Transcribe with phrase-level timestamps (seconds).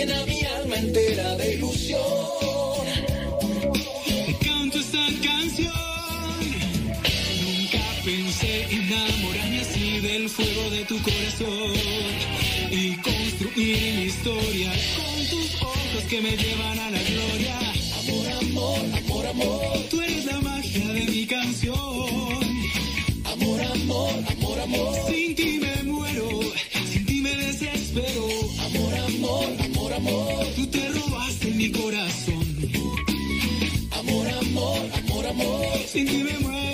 [0.00, 2.00] llena mi alma entera de ilusión.
[4.44, 5.72] Canto esta canción.
[7.42, 11.74] Nunca pensé enamorarme así del fuego de tu corazón
[12.70, 17.02] y construir mi historia con tus ojos que me llevan a la
[35.90, 36.69] Sin me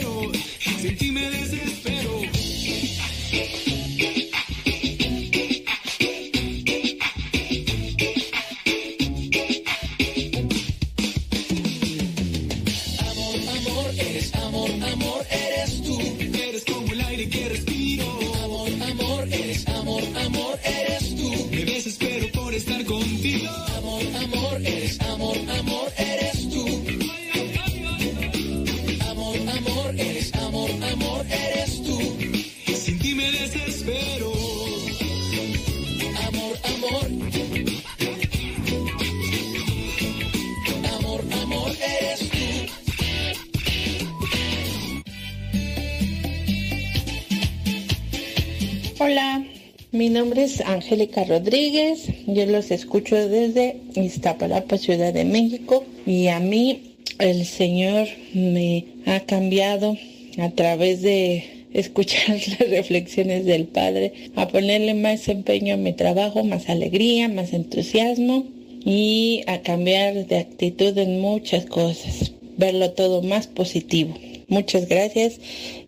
[50.07, 56.39] mi nombre es Angélica Rodríguez, yo los escucho desde Iztapalapa, Ciudad de México, y a
[56.39, 59.99] mí el Señor me ha cambiado
[60.39, 66.45] a través de escuchar las reflexiones del Padre, a ponerle más empeño a mi trabajo,
[66.45, 68.47] más alegría, más entusiasmo
[68.85, 74.15] y a cambiar de actitud en muchas cosas, verlo todo más positivo.
[74.47, 75.41] Muchas gracias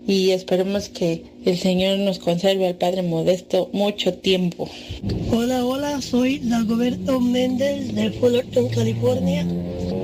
[0.09, 4.69] y esperemos que el Señor nos conserve al Padre Modesto mucho tiempo.
[5.33, 9.47] Hola, hola, soy Dagoberto Méndez de Fullerton, California.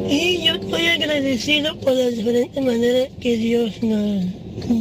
[0.09, 4.25] Y yo estoy agradecido por las diferentes maneras que Dios nos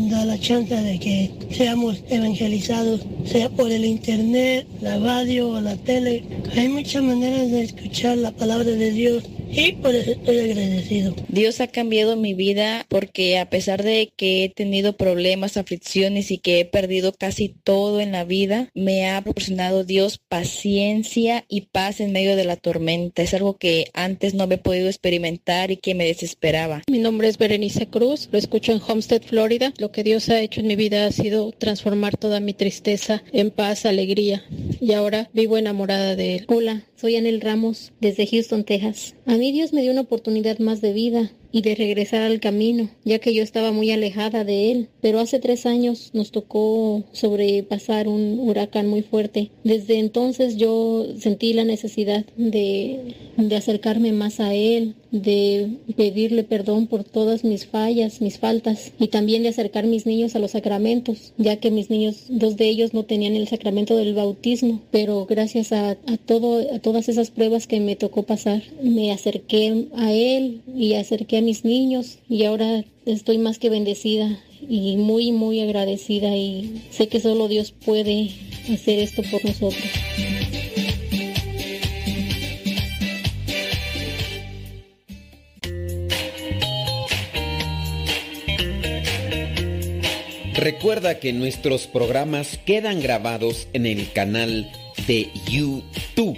[0.10, 5.76] da la chance de que seamos evangelizados, sea por el internet, la radio o la
[5.76, 6.24] tele.
[6.56, 9.24] Hay muchas maneras de escuchar la palabra de Dios
[9.56, 11.16] y por eso estoy agradecido.
[11.28, 16.38] Dios ha cambiado mi vida porque a pesar de que he tenido problemas, aflicciones y
[16.38, 22.00] que he perdido casi todo en la vida, me ha proporcionado Dios paciencia y paz
[22.00, 23.22] en medio de la tormenta.
[23.22, 26.82] Es algo que antes no había podido experimentar y que me desesperaba.
[26.90, 29.74] Mi nombre es Berenice Cruz, lo escucho en Homestead, Florida.
[29.78, 33.52] Lo que Dios ha hecho en mi vida ha sido transformar toda mi tristeza en
[33.52, 34.44] paz, alegría
[34.82, 36.46] y ahora vivo enamorada de Él.
[36.48, 39.14] Hola, soy Anel Ramos desde Houston, Texas.
[39.26, 42.90] A mí Dios me dio una oportunidad más de vida y de regresar al camino,
[43.06, 44.90] ya que yo estaba muy alejada de Él.
[45.02, 49.52] Pero hace tres años nos tocó sobrepasar un huracán muy fuerte.
[49.64, 56.88] Desde entonces yo sentí la necesidad de, de acercarme más a Él, de pedirle perdón
[56.88, 61.34] por todas mis fallas, mis faltas y también de acercar mis niños a los sacramentos,
[61.38, 65.72] ya que mis niños, dos de ellos no tenían el sacramento del bautismo, pero gracias
[65.72, 70.62] a, a todo, a todas esas pruebas que me tocó pasar, me acerqué a Él
[70.76, 76.36] y acerqué a mis niños y ahora estoy más que bendecida y muy, muy agradecida
[76.36, 78.32] y sé que solo Dios puede
[78.72, 79.84] hacer esto por nosotros.
[90.56, 94.72] Recuerda que nuestros programas quedan grabados en el canal
[95.08, 96.38] de YouTube.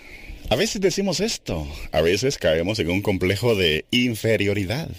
[0.51, 4.89] A veces decimos esto, a veces caemos en un complejo de inferioridad,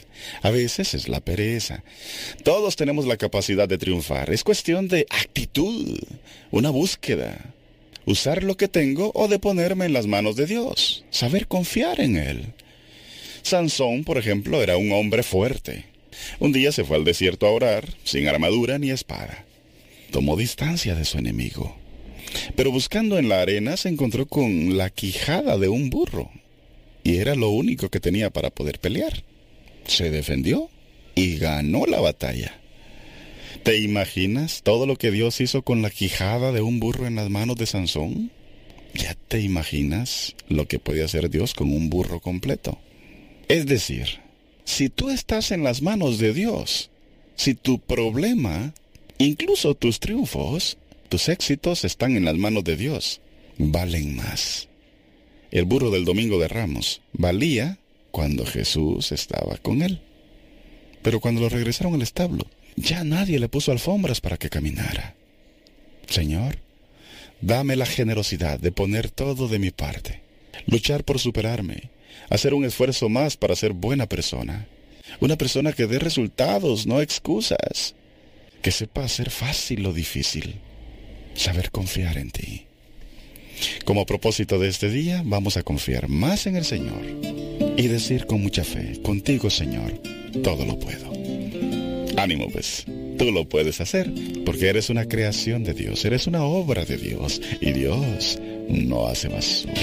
[0.41, 1.85] a veces es la pereza.
[2.43, 5.99] Todos tenemos la capacidad de triunfar, es cuestión de actitud,
[6.51, 7.53] una búsqueda.
[8.07, 12.17] usar lo que tengo o de ponerme en las manos de Dios, saber confiar en
[12.17, 12.55] Él.
[13.43, 15.85] Sansón, por ejemplo, era un hombre fuerte.
[16.39, 19.45] Un día se fue al desierto a orar, sin armadura ni espada.
[20.13, 21.82] Tomó distancia de su enemigo.
[22.57, 26.31] Pero buscando en la arena se encontró con la quijada de un burro.
[27.05, 29.25] Y era lo único que tenía para poder pelear.
[29.87, 30.71] Se defendió
[31.15, 32.55] y ganó la batalla.
[33.63, 37.31] ¿Te imaginas todo lo que Dios hizo con la quijada de un burro en las
[37.31, 38.31] manos de Sansón?
[38.95, 42.79] ¿Ya te imaginas lo que puede hacer Dios con un burro completo?
[43.49, 44.21] Es decir,
[44.65, 46.91] si tú estás en las manos de Dios,
[47.37, 48.75] si tu problema,
[49.19, 50.79] incluso tus triunfos,
[51.13, 53.21] tus éxitos están en las manos de Dios,
[53.59, 54.69] valen más.
[55.51, 57.77] El burro del domingo de Ramos valía
[58.11, 60.01] cuando Jesús estaba con él.
[61.03, 65.15] Pero cuando lo regresaron al establo, ya nadie le puso alfombras para que caminara.
[66.09, 66.57] Señor,
[67.43, 70.23] dame la generosidad de poner todo de mi parte,
[70.67, 71.91] luchar por superarme,
[72.31, 74.67] hacer un esfuerzo más para ser buena persona,
[75.21, 77.97] una persona que dé resultados, no excusas,
[78.63, 80.59] que sepa hacer fácil lo difícil,
[81.35, 82.67] saber confiar en ti.
[83.85, 87.03] Como propósito de este día, vamos a confiar más en el Señor
[87.77, 89.93] y decir con mucha fe, contigo Señor,
[90.43, 91.13] todo lo puedo.
[92.17, 92.85] Ánimo pues,
[93.19, 94.13] tú lo puedes hacer,
[94.45, 98.39] porque eres una creación de Dios, eres una obra de Dios, y Dios
[98.69, 99.75] no hace basura.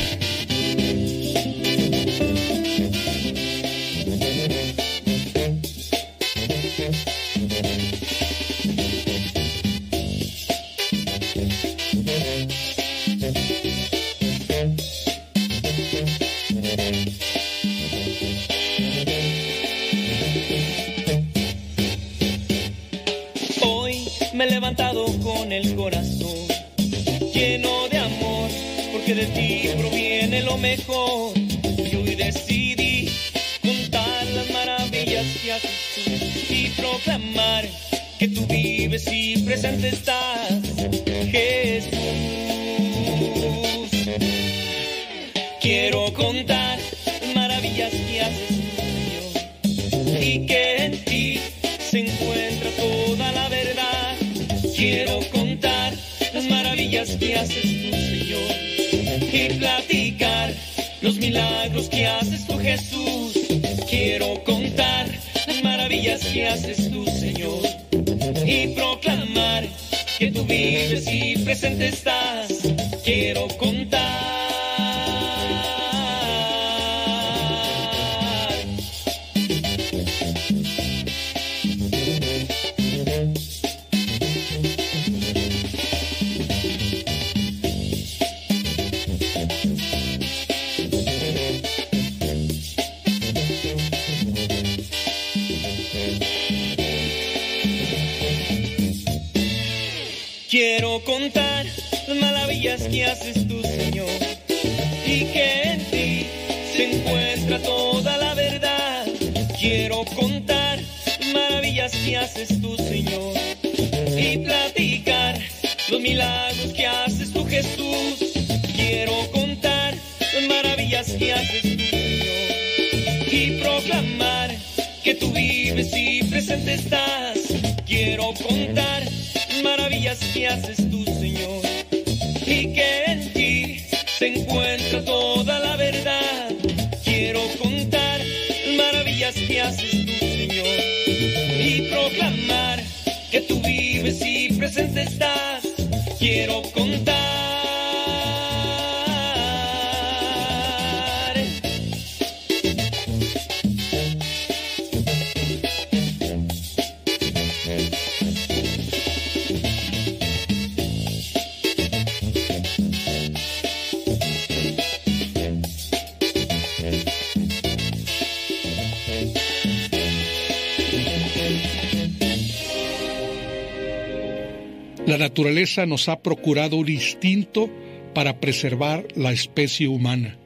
[175.40, 177.70] Naturaleza nos ha procurado un instinto
[178.14, 180.38] para preservar la especie humana.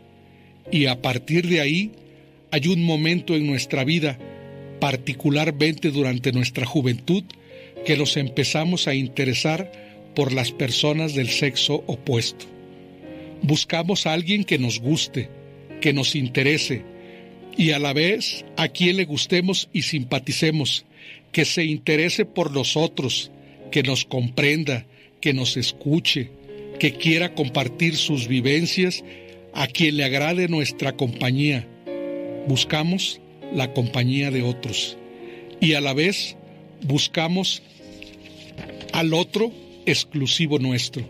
[0.71, 1.91] Y a partir de ahí
[2.51, 4.19] hay un momento en nuestra vida,
[4.79, 7.23] particularmente durante nuestra juventud,
[7.87, 9.71] que nos empezamos a interesar
[10.13, 12.45] por las personas del sexo opuesto.
[13.41, 15.27] Buscamos a alguien que nos guste,
[15.81, 16.83] que nos interese
[17.57, 20.85] y a la vez a quien le gustemos y simpaticemos,
[21.31, 23.31] que se interese por nosotros,
[23.73, 24.85] que nos comprenda,
[25.19, 26.29] que nos escuche,
[26.77, 29.03] que quiera compartir sus vivencias,
[29.51, 31.67] a quien le agrade nuestra compañía.
[32.47, 33.19] Buscamos
[33.51, 34.95] la compañía de otros
[35.59, 36.37] y a la vez
[36.83, 37.63] buscamos
[38.91, 39.51] al otro
[39.87, 41.03] exclusivo nuestro.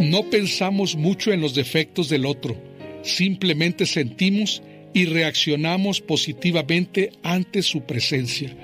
[0.00, 2.56] No pensamos mucho en los defectos del otro,
[3.02, 4.62] simplemente sentimos
[4.94, 8.56] y reaccionamos positivamente ante su presencia.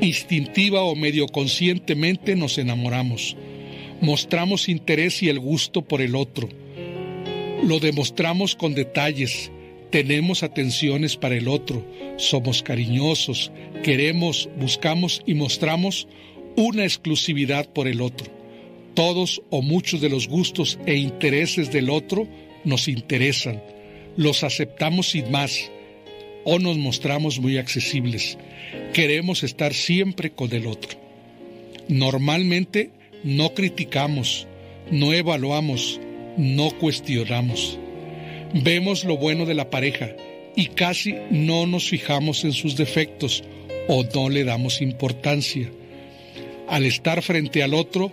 [0.00, 3.36] Instintiva o medio conscientemente nos enamoramos.
[4.00, 6.48] Mostramos interés y el gusto por el otro.
[7.62, 9.50] Lo demostramos con detalles.
[9.90, 11.82] Tenemos atenciones para el otro.
[12.18, 13.50] Somos cariñosos.
[13.82, 16.06] Queremos, buscamos y mostramos
[16.56, 18.30] una exclusividad por el otro.
[18.94, 22.28] Todos o muchos de los gustos e intereses del otro
[22.64, 23.62] nos interesan,
[24.16, 25.70] los aceptamos sin más
[26.46, 28.38] o nos mostramos muy accesibles.
[28.94, 30.98] Queremos estar siempre con el otro.
[31.88, 32.90] Normalmente
[33.22, 34.46] no criticamos,
[34.90, 36.00] no evaluamos,
[36.38, 37.78] no cuestionamos.
[38.54, 40.16] Vemos lo bueno de la pareja
[40.54, 43.44] y casi no nos fijamos en sus defectos
[43.88, 45.70] o no le damos importancia
[46.68, 48.10] al estar frente al otro,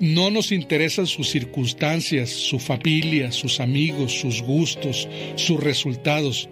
[0.00, 6.48] no nos interesan sus circunstancias, su familia, sus amigos, sus gustos, sus resultados.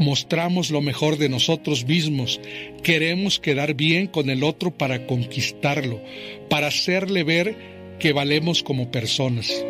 [0.00, 2.40] Mostramos lo mejor de nosotros mismos.
[2.82, 6.00] Queremos quedar bien con el otro para conquistarlo,
[6.48, 7.54] para hacerle ver
[7.98, 9.62] que valemos como personas.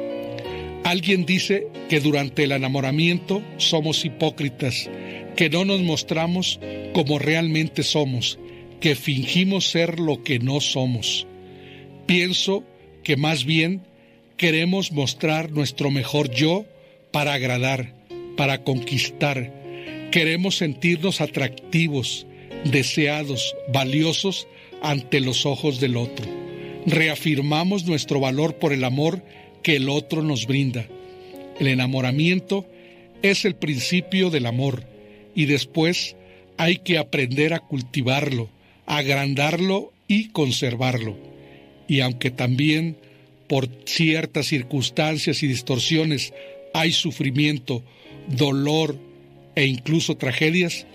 [0.84, 4.88] Alguien dice que durante el enamoramiento somos hipócritas,
[5.34, 6.60] que no nos mostramos
[6.92, 8.38] como realmente somos,
[8.78, 11.26] que fingimos ser lo que no somos.
[12.06, 12.62] Pienso
[13.02, 13.82] que más bien
[14.36, 16.66] queremos mostrar nuestro mejor yo
[17.10, 17.96] para agradar,
[18.36, 19.59] para conquistar.
[20.10, 22.26] Queremos sentirnos atractivos,
[22.64, 24.48] deseados, valiosos
[24.82, 26.26] ante los ojos del otro.
[26.84, 29.22] Reafirmamos nuestro valor por el amor
[29.62, 30.86] que el otro nos brinda.
[31.60, 32.66] El enamoramiento
[33.22, 34.84] es el principio del amor
[35.36, 36.16] y después
[36.56, 38.48] hay que aprender a cultivarlo,
[38.86, 41.16] agrandarlo y conservarlo.
[41.86, 42.96] Y aunque también
[43.46, 46.32] por ciertas circunstancias y distorsiones
[46.74, 47.84] hay sufrimiento,
[48.28, 48.96] dolor
[49.60, 50.86] e incluso tragedias,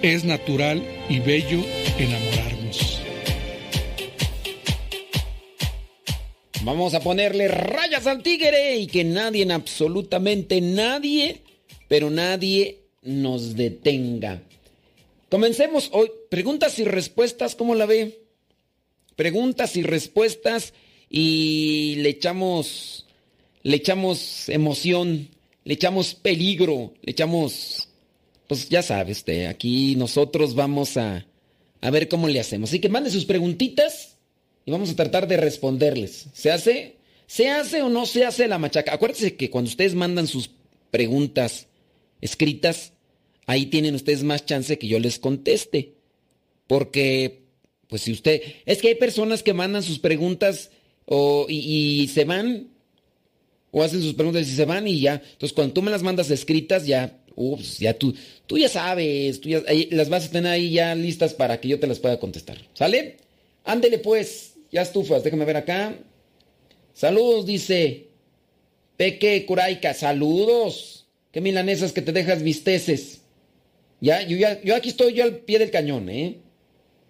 [0.00, 1.62] es natural y bello
[1.98, 3.02] enamorarnos.
[6.62, 11.42] Vamos a ponerle rayas al tigre y que nadie, absolutamente nadie,
[11.88, 14.40] pero nadie nos detenga.
[15.28, 16.10] Comencemos hoy.
[16.30, 18.22] Preguntas y respuestas, ¿cómo la ve?
[19.14, 20.72] Preguntas y respuestas
[21.10, 23.04] y le echamos,
[23.62, 25.28] le echamos emoción,
[25.64, 27.85] le echamos peligro, le echamos,
[28.46, 31.26] pues ya sabe usted, aquí nosotros vamos a,
[31.80, 32.70] a ver cómo le hacemos.
[32.70, 34.16] Así que mande sus preguntitas
[34.64, 36.26] y vamos a tratar de responderles.
[36.32, 36.96] ¿Se hace?
[37.26, 38.94] ¿Se hace o no se hace la machaca?
[38.94, 40.50] Acuérdense que cuando ustedes mandan sus
[40.90, 41.66] preguntas
[42.20, 42.92] escritas,
[43.46, 45.94] ahí tienen ustedes más chance que yo les conteste.
[46.66, 47.44] Porque,
[47.88, 48.42] pues si usted...
[48.64, 50.70] Es que hay personas que mandan sus preguntas
[51.04, 52.68] o, y, se van,
[53.70, 55.14] o hacen sus preguntas y se van y ya.
[55.14, 58.14] Entonces cuando tú me las mandas escritas, ya, ups, ya tú,
[58.46, 61.78] tú ya sabes, tú ya, las vas a tener ahí ya listas para que yo
[61.78, 62.58] te las pueda contestar.
[62.74, 63.18] ¿Sale?
[63.64, 65.94] Ándele pues, ya estufas, déjame ver acá.
[66.92, 68.08] Saludos, dice
[68.96, 71.06] Peque Curaica, saludos.
[71.30, 73.20] Qué milanesas que te dejas visteces.
[74.00, 76.38] Ya, yo, ya, yo aquí estoy yo al pie del cañón, ¿eh?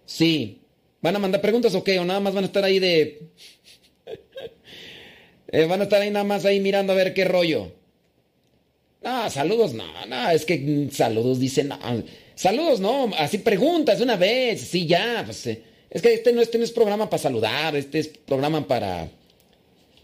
[0.05, 0.61] Sí.
[1.01, 1.99] ¿Van a mandar preguntas o qué?
[1.99, 3.23] ¿O nada más van a estar ahí de...
[5.49, 7.71] Eh, van a estar ahí nada más ahí mirando a ver qué rollo?
[9.07, 11.79] No, saludos, no, no, es que saludos dicen, no,
[12.35, 16.61] saludos, no, así preguntas una vez, sí, ya, pues, eh, es que este no, este
[16.61, 19.09] es programa para saludar, este es programa para,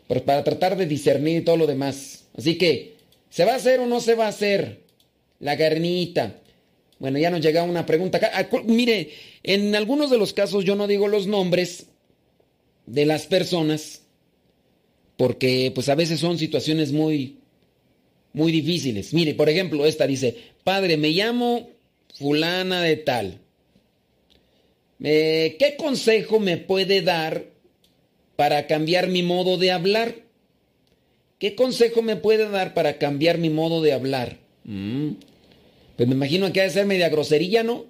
[0.06, 2.26] para, para tratar de discernir todo lo demás.
[2.38, 2.94] Así que,
[3.28, 4.82] ¿se va a hacer o no se va a hacer?
[5.40, 6.36] La carnita.
[7.00, 8.20] Bueno, ya nos llega una pregunta.
[8.32, 9.10] Ah, mire,
[9.42, 11.86] en algunos de los casos yo no digo los nombres
[12.86, 14.02] de las personas
[15.16, 17.41] porque pues a veces son situaciones muy
[18.32, 19.12] muy difíciles.
[19.12, 21.68] Mire, por ejemplo, esta dice, "Padre, me llamo
[22.14, 23.38] fulana de tal.
[25.02, 27.46] Eh, ¿Qué consejo me puede dar
[28.36, 30.14] para cambiar mi modo de hablar?
[31.38, 34.38] ¿Qué consejo me puede dar para cambiar mi modo de hablar?
[34.64, 35.14] Mm.
[35.96, 37.86] Pues me imagino que ha de ser media grosería, ¿no?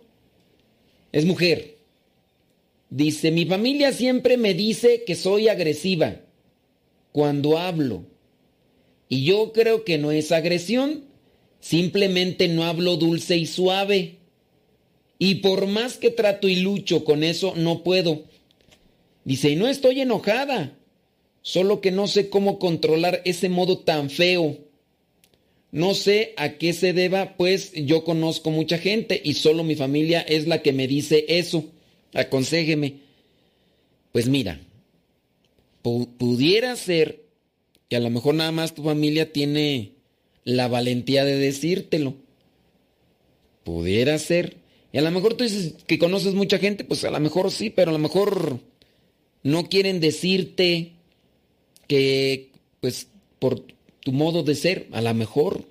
[1.13, 1.77] Es mujer.
[2.89, 6.17] Dice, mi familia siempre me dice que soy agresiva
[7.13, 8.07] cuando hablo.
[9.12, 11.04] Y yo creo que no es agresión,
[11.61, 14.16] simplemente no hablo dulce y suave.
[15.19, 18.25] Y por más que trato y lucho con eso, no puedo.
[19.26, 20.78] Dice, y no estoy enojada,
[21.42, 24.57] Solo que no sé cómo controlar ese modo tan feo.
[25.73, 30.23] No sé a qué se deba, pues yo conozco mucha gente y solo mi familia
[30.23, 31.66] es la que me dice eso.
[32.14, 33.00] Aconséjeme.
[34.11, 34.59] Pues mira,
[35.83, 37.22] pudiera ser
[37.93, 39.93] que a lo mejor nada más tu familia tiene
[40.45, 42.15] la valentía de decírtelo.
[43.65, 44.57] Pudiera ser.
[44.95, 47.69] Y a lo mejor tú dices que conoces mucha gente, pues a lo mejor sí,
[47.69, 48.61] pero a lo mejor
[49.43, 50.93] no quieren decirte
[51.87, 53.09] que, pues,
[53.39, 53.63] por
[54.01, 55.67] tu modo de ser, a lo mejor.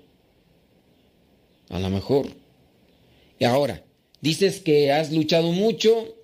[1.70, 2.28] A lo mejor.
[3.40, 3.82] Y ahora,
[4.20, 6.14] dices que has luchado mucho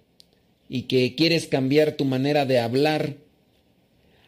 [0.69, 3.17] y que quieres cambiar tu manera de hablar.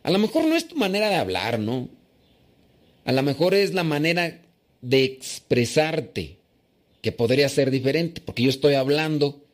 [0.02, 1.88] A lo mejor no es tu manera de hablar, ¿no?
[3.04, 4.42] A lo mejor es la manera
[4.80, 6.38] de expresarte
[7.02, 9.45] que podría ser diferente, porque yo estoy hablando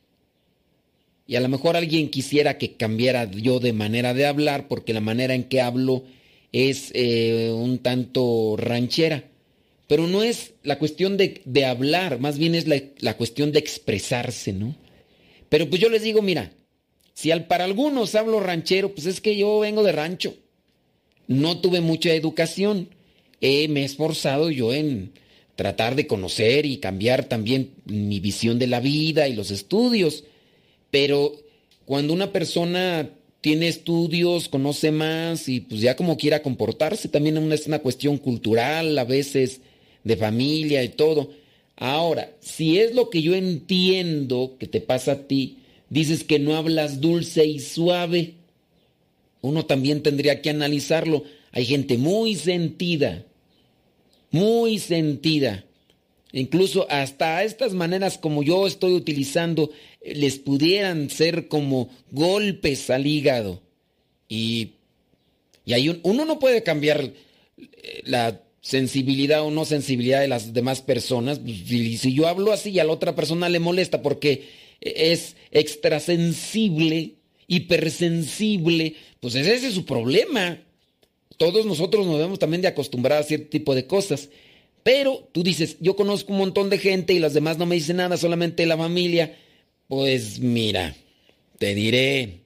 [1.26, 5.00] y a lo mejor alguien quisiera que cambiara yo de manera de hablar, porque la
[5.00, 6.04] manera en que hablo
[6.52, 9.24] es eh, un tanto ranchera.
[9.88, 14.52] Pero no es la cuestión de, hablar, más bien es la, la, cuestión de expresarse,
[14.52, 14.74] ¿no?
[15.48, 16.52] Pero pues yo les digo, mira,
[17.16, 20.34] si al, para algunos hablo ranchero, pues es que yo vengo de rancho.
[21.26, 22.90] No tuve mucha educación.
[23.40, 25.12] me he esforzado yo en,
[25.56, 30.24] tratar de conocer y cambiar también mi visión de la vida y los estudios.
[30.90, 31.32] Pero
[31.86, 33.08] cuando una persona
[33.40, 38.98] tiene estudios, conoce más y pues ya como quiera comportarse, también es una cuestión cultural,
[38.98, 39.62] a veces
[40.04, 41.30] de familia y todo.
[41.76, 46.56] Ahora, si es lo que yo entiendo que te pasa a ti, dices que no
[46.56, 48.34] hablas dulce y suave,
[49.40, 51.24] uno también tendría que analizarlo.
[51.52, 53.24] Hay gente muy sentida
[54.30, 55.64] muy sentida.
[56.32, 63.06] Incluso hasta estas maneras como yo estoy utilizando eh, les pudieran ser como golpes al
[63.06, 63.62] hígado.
[64.28, 64.72] Y,
[65.64, 67.00] y hay uno no puede cambiar
[67.56, 71.40] eh, la sensibilidad o no sensibilidad de las demás personas.
[71.46, 77.14] Si, si yo hablo así y a la otra persona le molesta porque es extrasensible,
[77.46, 80.60] hipersensible, pues ese es su problema
[81.36, 84.30] todos nosotros nos debemos también de acostumbrar a cierto tipo de cosas.
[84.82, 87.96] Pero tú dices, yo conozco un montón de gente y las demás no me dicen
[87.96, 89.36] nada, solamente la familia.
[89.88, 90.96] Pues mira,
[91.58, 92.40] te diré,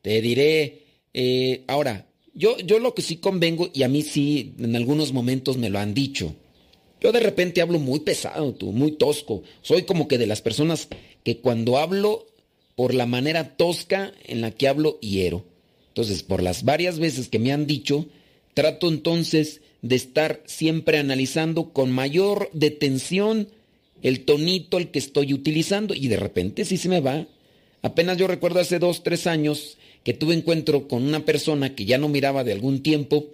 [0.00, 0.82] te diré.
[1.12, 5.56] Eh, ahora, yo, yo lo que sí convengo, y a mí sí, en algunos momentos
[5.56, 6.34] me lo han dicho.
[7.00, 9.42] Yo de repente hablo muy pesado, tú, muy tosco.
[9.60, 10.88] Soy como que de las personas
[11.24, 12.26] que cuando hablo,
[12.76, 15.44] por la manera tosca en la que hablo, hiero.
[15.88, 18.06] Entonces, por las varias veces que me han dicho,
[18.52, 23.48] trato entonces de estar siempre analizando con mayor detención
[24.02, 27.26] el tonito el que estoy utilizando y de repente sí se me va.
[27.82, 31.98] Apenas yo recuerdo hace dos, tres años que tuve encuentro con una persona que ya
[31.98, 33.26] no miraba de algún tiempo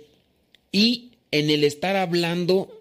[0.73, 2.80] y en el estar hablando,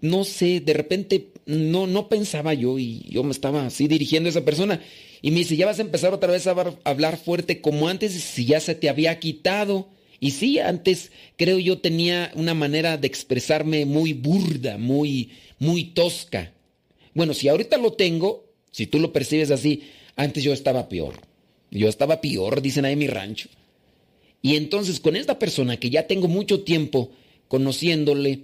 [0.00, 4.30] no sé, de repente no, no pensaba yo y yo me estaba así dirigiendo a
[4.30, 4.80] esa persona
[5.20, 8.44] y me dice, ya vas a empezar otra vez a hablar fuerte como antes, si
[8.44, 9.88] ya se te había quitado.
[10.20, 16.52] Y sí, antes creo yo tenía una manera de expresarme muy burda, muy, muy tosca.
[17.14, 19.84] Bueno, si ahorita lo tengo, si tú lo percibes así,
[20.16, 21.14] antes yo estaba peor.
[21.70, 23.48] Yo estaba peor, dicen ahí en mi rancho.
[24.42, 27.10] Y entonces con esta persona que ya tengo mucho tiempo
[27.48, 28.40] conociéndole,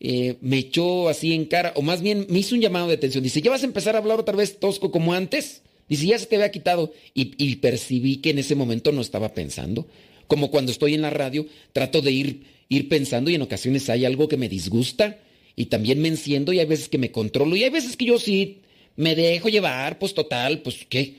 [0.00, 3.24] eh, me echó así en cara, o más bien me hizo un llamado de atención.
[3.24, 5.62] Dice, ¿ya vas a empezar a hablar otra vez tosco como antes?
[5.88, 6.92] Dice, ya se te había quitado.
[7.14, 9.86] Y, percibí que en ese momento no estaba pensando.
[10.26, 14.04] Como cuando estoy en la radio, trato de ir, ir pensando y en ocasiones hay
[14.04, 15.18] algo que me disgusta
[15.56, 18.18] y también me enciendo y hay veces que me controlo y hay veces que yo
[18.18, 18.58] sí
[18.96, 21.16] me dejo llevar, pues total, pues qué.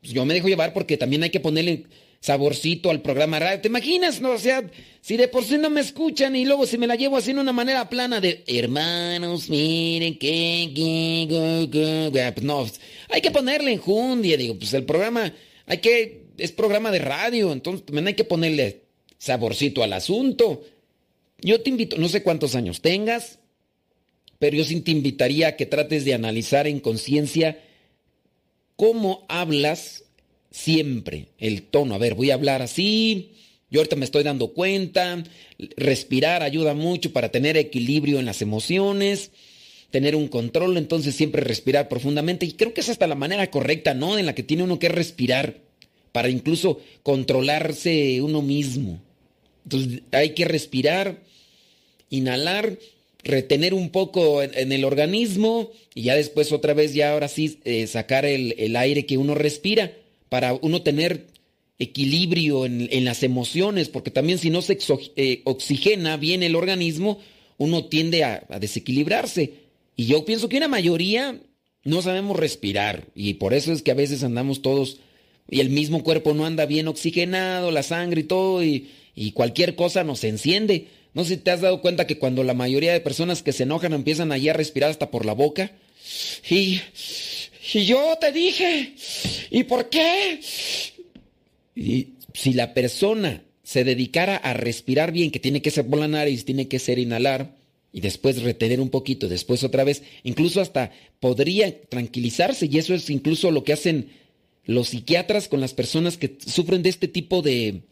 [0.00, 1.84] Pues yo me dejo llevar porque también hay que ponerle
[2.22, 3.60] saborcito al programa radio.
[3.60, 4.20] ¿Te imaginas?
[4.20, 4.62] No, o sea,
[5.00, 7.40] si de por sí no me escuchan y luego si me la llevo así en
[7.40, 10.70] una manera plana de hermanos, miren que,
[12.32, 12.64] pues no,
[13.08, 15.34] hay que ponerle enjundia, digo, pues el programa,
[15.66, 18.84] hay que, es programa de radio, entonces también hay que ponerle
[19.18, 20.62] saborcito al asunto.
[21.40, 23.40] Yo te invito, no sé cuántos años tengas,
[24.38, 27.60] pero yo sí te invitaría a que trates de analizar en conciencia
[28.76, 30.04] cómo hablas
[30.52, 31.94] siempre el tono.
[31.94, 33.32] A ver, voy a hablar así.
[33.70, 35.24] Yo ahorita me estoy dando cuenta.
[35.76, 39.30] Respirar ayuda mucho para tener equilibrio en las emociones,
[39.90, 40.76] tener un control.
[40.76, 42.46] Entonces siempre respirar profundamente.
[42.46, 44.18] Y creo que es hasta la manera correcta, ¿no?
[44.18, 45.56] En la que tiene uno que respirar
[46.12, 49.00] para incluso controlarse uno mismo.
[49.64, 51.22] Entonces hay que respirar,
[52.10, 52.78] inhalar,
[53.24, 57.86] retener un poco en, el organismo y ya después otra vez ya ahora sí eh,
[57.86, 59.92] sacar el, el aire que uno respira
[60.32, 61.26] para uno tener
[61.78, 64.78] equilibrio en, las emociones, porque también si no se
[65.16, 67.18] eh, oxigena bien el organismo,
[67.58, 69.52] uno tiende a, desequilibrarse.
[69.94, 71.38] Y yo pienso que una mayoría
[71.84, 75.00] no sabemos respirar y por eso es que a veces andamos todos
[75.50, 78.88] y el mismo cuerpo no anda bien oxigenado, la sangre y todo, y,
[79.34, 80.86] cualquier cosa nos enciende.
[81.12, 83.64] No sé si te has dado cuenta que cuando la mayoría de personas que se
[83.64, 85.72] enojan empiezan allí a respirar hasta por la boca.
[86.48, 86.80] Y,
[87.74, 88.94] y yo te dije,
[89.50, 90.40] ¿y por qué?
[91.74, 96.08] Y si la persona se dedicara a respirar bien, que tiene que ser por la
[96.08, 97.56] nariz, tiene que ser inhalar
[97.92, 103.08] y después retener un poquito, después otra vez, incluso hasta podría tranquilizarse y eso es
[103.10, 104.10] incluso lo que hacen
[104.64, 107.82] los psiquiatras con las personas que sufren de este tipo de,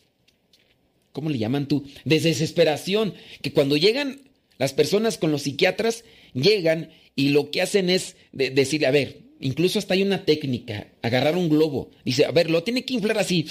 [1.12, 1.84] ¿cómo le llaman tú?
[2.04, 4.20] De desesperación, que cuando llegan
[4.58, 6.04] las personas con los psiquiatras,
[6.34, 11.36] llegan y lo que hacen es decirle, a ver, Incluso hasta hay una técnica, agarrar
[11.36, 11.90] un globo.
[12.04, 13.46] Dice, a ver, lo tiene que inflar así.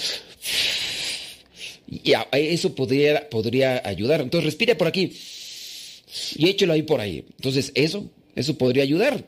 [1.88, 4.20] Y eso podría, podría ayudar.
[4.20, 5.12] Entonces respire por aquí.
[6.36, 7.24] Y échelo ahí por ahí.
[7.36, 9.24] Entonces eso, eso podría ayudar.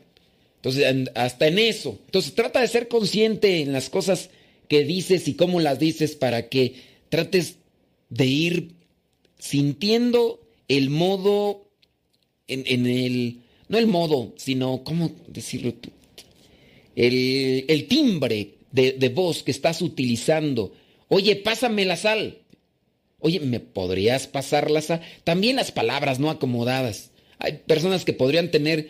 [0.55, 1.99] Entonces, hasta en eso.
[2.05, 4.29] Entonces trata de ser consciente en las cosas
[4.69, 6.75] que dices y cómo las dices para que
[7.09, 7.57] trates
[8.09, 8.71] de ir
[9.37, 11.67] sintiendo el modo,
[12.47, 15.89] en, en el, no el modo, sino, ¿cómo decirlo tú?
[16.95, 20.73] El, timbre de, voz que estás utilizando.
[21.07, 22.39] Oye, pásame la sal.
[23.19, 25.01] Oye, ¿me podrías pasar la sal?
[25.23, 27.11] También las palabras no acomodadas.
[27.39, 28.89] Hay personas que podrían tener,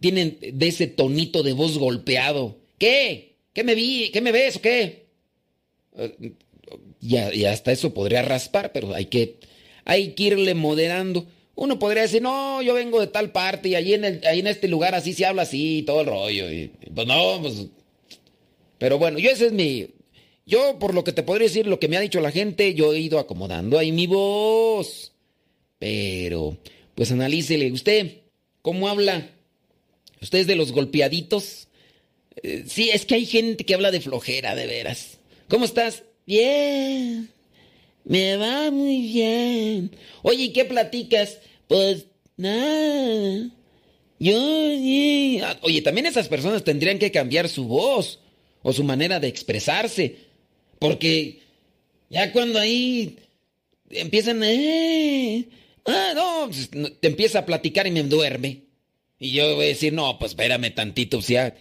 [0.00, 2.58] tienen de ese tonito de voz golpeado.
[2.78, 3.36] ¿Qué?
[3.52, 4.10] ¿Qué me vi?
[4.12, 5.06] ¿Qué me ves o qué?
[7.00, 9.38] Y, y hasta eso podría raspar, pero hay que,
[9.84, 11.26] hay que irle moderando.
[11.56, 14.48] Uno podría decir, no, yo vengo de tal parte y allí en, el, ahí en
[14.48, 16.50] este lugar así se habla así, todo el rollo.
[16.50, 17.66] Y, pues no, pues...
[18.78, 19.88] Pero bueno, yo ese es mi...
[20.46, 22.92] Yo, por lo que te podría decir, lo que me ha dicho la gente, yo
[22.92, 25.12] he ido acomodando ahí mi voz.
[25.78, 26.58] Pero,
[26.94, 28.18] pues analícele, usted,
[28.60, 29.30] ¿cómo habla?
[30.20, 31.68] ¿Usted es de los golpeaditos?
[32.42, 35.18] Eh, sí, es que hay gente que habla de flojera, de veras.
[35.48, 36.02] ¿Cómo estás?
[36.26, 37.33] Bien.
[38.04, 39.96] Me va muy bien.
[40.22, 41.38] Oye, ¿y qué platicas?
[41.68, 43.50] Pues nada.
[44.18, 44.38] Yo
[45.44, 48.20] ah, Oye, también esas personas tendrían que cambiar su voz
[48.62, 50.16] o su manera de expresarse.
[50.78, 51.40] Porque
[52.10, 53.16] ya cuando ahí
[53.90, 54.42] empiezan...
[54.44, 55.48] Eh,
[55.86, 58.64] ah, no, pues, te empieza a platicar y me duerme.
[59.18, 61.56] Y yo voy a decir, no, pues espérame tantito, o sea,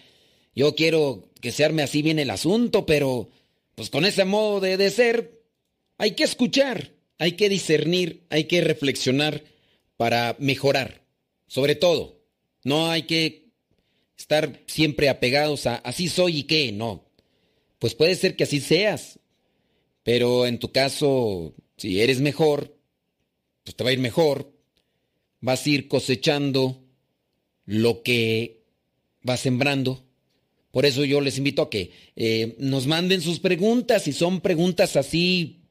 [0.56, 3.30] yo quiero que se arme así bien el asunto, pero
[3.76, 5.43] pues con ese modo de ser,
[5.98, 9.44] hay que escuchar, hay que discernir, hay que reflexionar
[9.98, 11.06] para mejorar.
[11.48, 12.22] Sobre todo,
[12.64, 13.52] no hay que
[14.18, 17.06] estar siempre apegados a así soy y qué, no.
[17.80, 19.20] Pues puede ser que así seas,
[20.04, 22.78] pero en tu caso, si eres mejor,
[23.64, 24.52] pues te va a ir mejor.
[25.42, 26.82] Vas a ir cosechando
[27.66, 28.64] lo que
[29.22, 30.06] vas sembrando.
[30.72, 34.96] Por eso yo les invito a que eh, nos manden sus preguntas, si son preguntas
[34.96, 35.63] así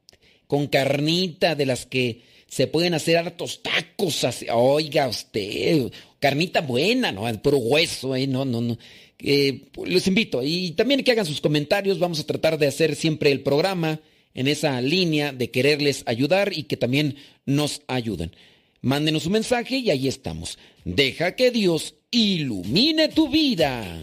[0.52, 4.22] con carnita de las que se pueden hacer hartos tacos.
[4.52, 7.22] oiga usted, carnita buena, ¿no?
[7.40, 8.26] Puro hueso, ¿eh?
[8.26, 8.76] No, no, no.
[9.18, 11.98] Eh, los invito y también que hagan sus comentarios.
[11.98, 14.00] Vamos a tratar de hacer siempre el programa
[14.34, 18.36] en esa línea de quererles ayudar y que también nos ayuden.
[18.82, 20.58] Mándenos un mensaje y ahí estamos.
[20.84, 24.02] Deja que Dios ilumine tu vida.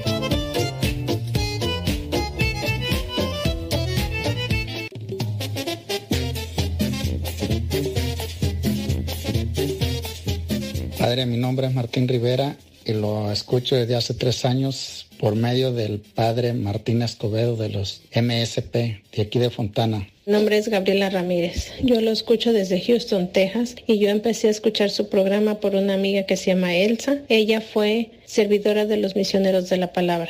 [11.11, 15.73] Padre, mi nombre es Martín Rivera y lo escucho desde hace tres años por medio
[15.73, 18.73] del Padre Martín Escobedo de los MSP
[19.13, 20.07] de aquí de Fontana.
[20.25, 21.73] Mi nombre es Gabriela Ramírez.
[21.83, 25.95] Yo lo escucho desde Houston, Texas, y yo empecé a escuchar su programa por una
[25.95, 27.17] amiga que se llama Elsa.
[27.27, 30.29] Ella fue servidora de los misioneros de la palabra.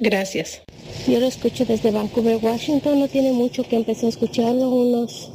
[0.00, 0.60] Gracias.
[1.08, 2.98] Yo lo escucho desde Vancouver, Washington.
[2.98, 5.30] No tiene mucho que empecé a escucharlo, unos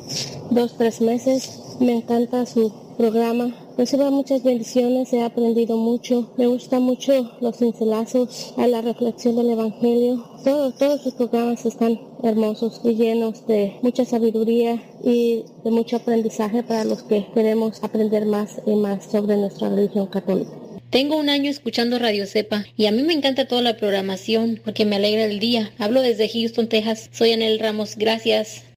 [0.51, 1.57] dos, tres meses.
[1.79, 3.55] Me encanta su programa.
[3.77, 6.33] Reciba muchas bendiciones, he aprendido mucho.
[6.37, 10.25] Me gustan mucho los cincelazos a la reflexión del Evangelio.
[10.43, 16.61] Todos, todos sus programas están hermosos y llenos de mucha sabiduría y de mucho aprendizaje
[16.61, 20.51] para los que queremos aprender más y más sobre nuestra religión católica.
[20.89, 24.83] Tengo un año escuchando Radio Cepa y a mí me encanta toda la programación porque
[24.83, 25.71] me alegra el día.
[25.77, 27.09] Hablo desde Houston, Texas.
[27.13, 27.95] Soy Anel Ramos.
[27.95, 28.68] Gracias.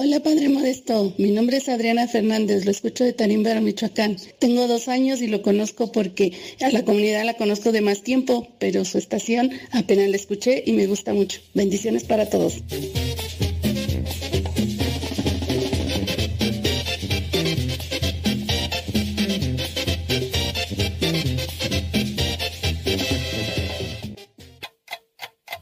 [0.00, 4.16] Hola Padre Modesto, mi nombre es Adriana Fernández, lo escucho de Tarimbera, Michoacán.
[4.38, 8.46] Tengo dos años y lo conozco porque a la comunidad la conozco de más tiempo,
[8.60, 11.40] pero su estación apenas la escuché y me gusta mucho.
[11.52, 12.62] Bendiciones para todos.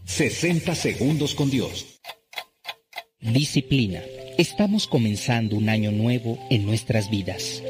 [0.06, 2.00] ...60 segundos con Dios.
[3.20, 4.02] Disciplina.
[4.38, 7.62] Estamos comenzando un año nuevo en nuestras vidas.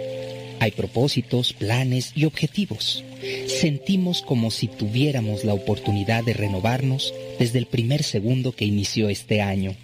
[0.58, 3.04] Hay propósitos, planes y objetivos.
[3.46, 9.42] Sentimos como si tuviéramos la oportunidad de renovarnos desde el primer segundo que inició este
[9.42, 9.76] año.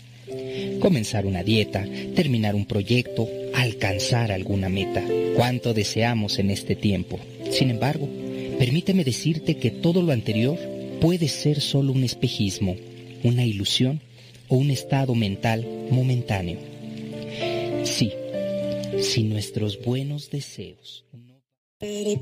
[0.80, 5.04] Comenzar una dieta, terminar un proyecto, alcanzar alguna meta.
[5.36, 7.20] Cuánto deseamos en este tiempo.
[7.52, 8.08] Sin embargo,
[8.58, 10.58] permíteme decirte que todo lo anterior
[11.00, 12.74] puede ser solo un espejismo,
[13.22, 14.00] una ilusión
[14.48, 16.71] o un estado mental momentáneo.
[19.00, 21.04] Si nuestros buenos deseos.
[21.80, 22.18] Es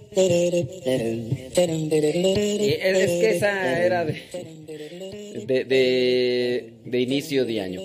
[3.10, 4.14] que esa era de,
[6.84, 7.80] de, inicio de año.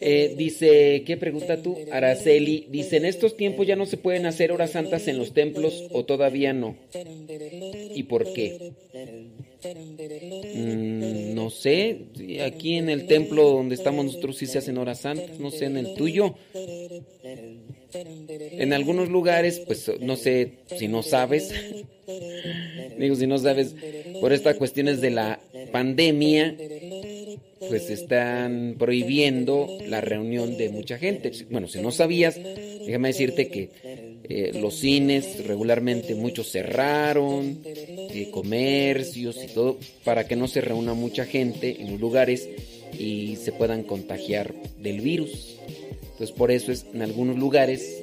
[0.00, 1.78] Eh, dice, ¿qué pregunta tú?
[1.92, 5.84] Araceli, dice, ¿en estos tiempos ya no se pueden hacer horas santas en los templos
[5.92, 6.76] o todavía no?
[7.94, 8.72] ¿Y por qué?
[9.64, 12.06] Mm, no sé,
[12.44, 15.76] aquí en el templo donde estamos nosotros sí se hacen horas santas, no sé, en
[15.78, 16.34] el tuyo.
[17.92, 21.52] En algunos lugares, pues no sé si no sabes,
[22.98, 23.74] digo, si no sabes,
[24.20, 25.40] por estas cuestiones de la
[25.72, 26.56] pandemia,
[27.68, 31.32] pues están prohibiendo la reunión de mucha gente.
[31.50, 32.38] Bueno, si no sabías,
[32.86, 40.34] déjame decirte que eh, los cines regularmente muchos cerraron, eh, comercios y todo, para que
[40.34, 42.48] no se reúna mucha gente en los lugares
[42.98, 45.56] y se puedan contagiar del virus.
[46.02, 48.02] Entonces por eso es, en algunos lugares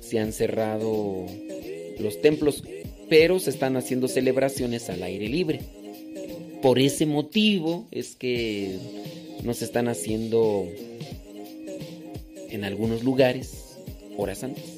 [0.00, 1.26] se han cerrado
[1.98, 2.62] los templos,
[3.10, 5.60] pero se están haciendo celebraciones al aire libre.
[6.62, 8.78] Por ese motivo es que
[9.44, 10.66] no se están haciendo
[12.48, 13.76] en algunos lugares
[14.16, 14.75] horas antes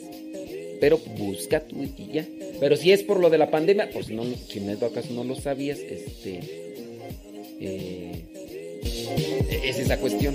[0.80, 2.26] pero busca tu y ya.
[2.60, 5.34] Pero si es por lo de la pandemia, pues no, si no acaso no lo
[5.34, 6.40] sabías, este,
[7.60, 8.22] eh,
[9.64, 10.34] es esa cuestión.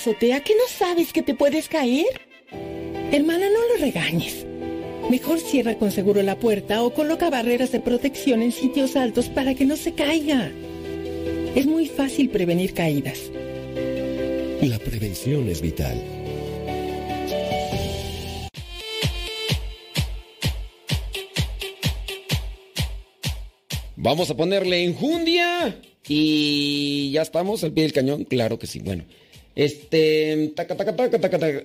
[0.00, 2.06] Azotea que no sabes que te puedes caer?
[3.12, 4.46] Hermana, no lo regañes.
[5.10, 9.54] Mejor cierra con seguro la puerta o coloca barreras de protección en sitios altos para
[9.54, 10.50] que no se caiga.
[11.54, 13.30] Es muy fácil prevenir caídas.
[14.62, 16.02] La prevención es vital.
[23.96, 28.24] Vamos a ponerle enjundia y ya estamos al pie del cañón.
[28.24, 28.78] Claro que sí.
[28.80, 29.04] Bueno,
[29.64, 30.54] este.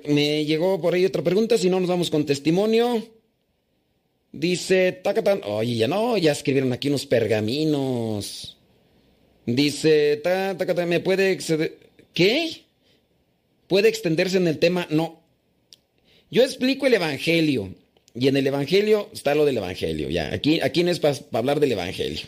[0.08, 3.08] Me llegó por ahí otra pregunta, si no nos vamos con testimonio.
[4.34, 5.24] Dice, taca.
[5.46, 8.58] Oye, ya no, ya escribieron aquí unos pergaminos.
[9.46, 11.38] Dice, taca, taca, ¿me puede?
[12.14, 12.64] ¿Qué?
[13.68, 14.88] ¿Puede extenderse en el tema?
[14.90, 15.22] No.
[16.30, 17.74] Yo explico el Evangelio.
[18.14, 20.10] Y en el Evangelio está lo del Evangelio.
[20.10, 22.22] Ya, aquí, aquí no es para hablar del Evangelio.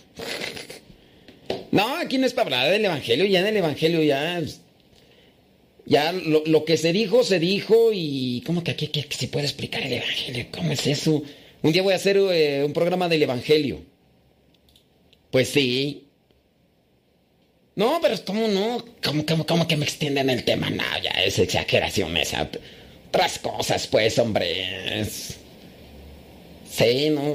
[1.71, 3.25] No, aquí no es para hablar del Evangelio.
[3.25, 4.41] Ya en el Evangelio ya
[5.88, 9.82] Ya lo, que se dijo, se dijo y ¿cómo que aquí que, se puede explicar
[9.84, 10.45] el Evangelio?
[10.52, 11.23] ¿Cómo es eso?
[11.62, 13.80] Un día voy a hacer eh, un programa del Evangelio.
[15.32, 16.08] Pues sí.
[17.76, 18.84] No, pero ¿cómo no?
[19.02, 20.69] ¿Cómo, cómo, que me extienden el tema?
[20.69, 22.50] No, ya es exageración esa.
[23.08, 25.06] Otras cosas, pues, hombre.
[26.69, 27.34] Sí, no.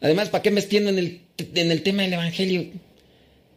[0.00, 1.20] Además, ¿para qué me extienden el,
[1.54, 2.70] en el tema del Evangelio?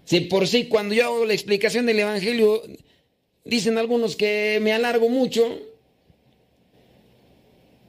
[0.10, 2.63] Si por sí, cuando yo hago la explicación del Evangelio,
[3.45, 5.60] dicen algunos que me alargo mucho.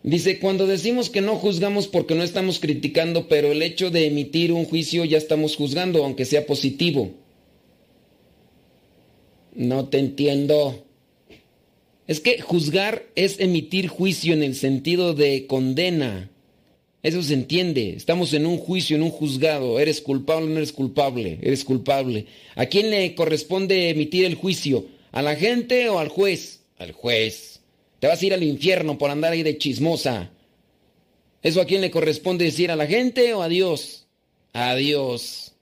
[0.03, 4.53] Dice, cuando decimos que no juzgamos porque no estamos criticando, pero el hecho de emitir
[4.53, 7.11] un juicio ya estamos juzgando, aunque sea positivo.
[9.55, 10.85] No te entiendo.
[12.07, 16.31] Es que juzgar es emitir juicio en el sentido de condena.
[17.03, 17.95] Eso se entiende.
[17.97, 19.81] Estamos en un juicio, en un juzgado.
[19.81, 21.39] ¿Eres culpable o no eres culpable?
[21.43, 22.27] Eres culpable.
[22.57, 24.87] ¿A quién le corresponde emitir el juicio?
[25.13, 26.61] ¿A la gente o al juez?
[26.79, 27.61] Al juez.
[28.01, 30.31] Te vas a ir al infierno por andar ahí de chismosa.
[31.43, 32.71] ¿Eso a quién le corresponde decir?
[32.71, 34.07] ¿A la gente o a Dios?
[34.53, 35.53] A Dios.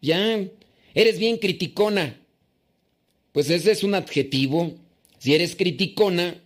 [0.00, 0.44] Ya.
[0.94, 2.20] Eres bien criticona.
[3.32, 4.74] Pues ese es un adjetivo.
[5.18, 6.40] Si eres criticona,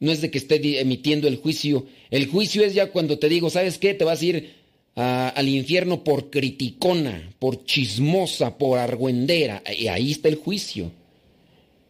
[0.00, 1.86] no es de que esté emitiendo el juicio.
[2.10, 3.94] El juicio es ya cuando te digo, ¿sabes qué?
[3.94, 4.54] Te vas a ir
[4.94, 9.62] al infierno por criticona, por chismosa, por argüendera.
[9.76, 10.90] Y ahí está el juicio.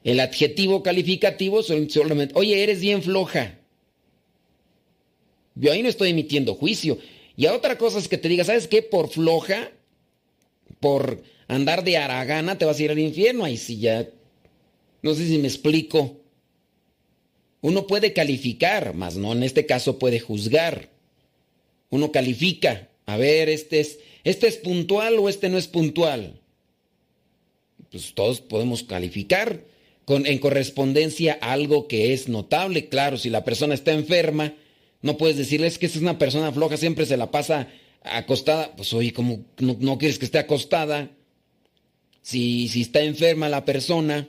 [0.05, 3.59] El adjetivo calificativo solamente, oye, eres bien floja.
[5.55, 6.99] Yo ahí no estoy emitiendo juicio.
[7.37, 8.83] Y a otra cosa es que te diga, ¿sabes qué?
[8.83, 9.71] Por floja,
[10.81, 13.44] por andar de aragana, te vas a ir al infierno.
[13.44, 14.09] Ahí sí ya.
[15.03, 16.17] No sé si me explico.
[17.61, 20.90] Uno puede calificar, mas no en este caso puede juzgar.
[21.90, 26.40] Uno califica, a ver, este es, este es puntual o este no es puntual.
[27.90, 29.64] Pues todos podemos calificar
[30.07, 32.88] en correspondencia a algo que es notable.
[32.88, 34.55] Claro, si la persona está enferma,
[35.03, 37.68] no puedes decirle es que es una persona floja, siempre se la pasa
[38.03, 38.75] acostada.
[38.77, 41.11] Pues oye, como no, no quieres que esté acostada?
[42.23, 44.29] Si, si está enferma la persona,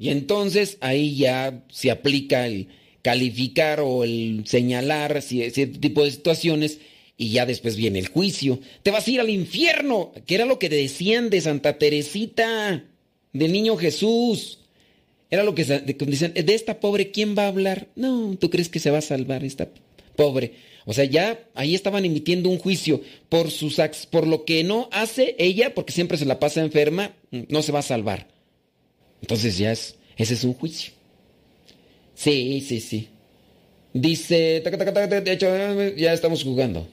[0.00, 2.68] y entonces ahí ya se aplica el
[3.02, 6.78] calificar o el señalar cierto tipo de situaciones
[7.18, 8.60] y ya después viene el juicio.
[8.82, 12.82] Te vas a ir al infierno, que era lo que decían de Santa Teresita,
[13.34, 14.60] del niño Jesús.
[15.28, 17.88] Era lo que decían, de esta pobre, ¿quién va a hablar?
[17.94, 19.68] No, ¿tú crees que se va a salvar esta
[20.16, 20.54] pobre?
[20.86, 23.76] O sea, ya ahí estaban emitiendo un juicio por sus
[24.10, 27.80] por lo que no hace ella, porque siempre se la pasa enferma, no se va
[27.80, 28.39] a salvar.
[29.20, 30.92] Entonces ya es, ese es un juicio.
[32.14, 33.08] Sí, sí, sí.
[33.92, 34.62] Dice,
[35.96, 36.86] ya estamos jugando.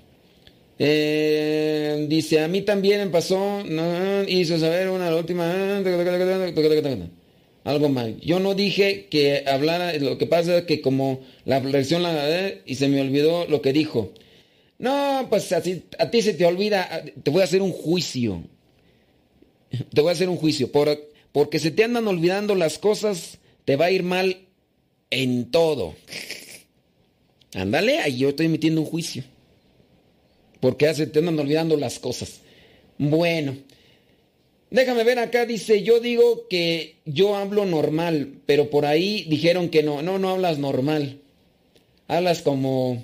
[0.80, 5.82] Eh, dice, a mí también me pasó, no, hizo saber una, última,
[7.64, 8.20] algo mal.
[8.22, 12.76] Yo no dije que hablara, lo que pasa es que como la lección la y
[12.76, 14.14] se me olvidó lo que dijo.
[14.80, 18.44] No, pues así, a ti se te olvida, te voy a hacer un juicio.
[19.94, 20.72] Te voy a hacer un juicio.
[20.72, 24.48] Por, porque se te andan olvidando las cosas, te va a ir mal
[25.10, 25.96] en todo.
[27.54, 29.24] Ándale, ahí yo estoy emitiendo un juicio.
[30.60, 32.42] Porque se te andan olvidando las cosas.
[32.98, 33.58] Bueno,
[34.70, 39.84] déjame ver acá, dice, yo digo que yo hablo normal, pero por ahí dijeron que
[39.84, 41.20] no, no, no hablas normal.
[42.08, 43.04] Hablas como,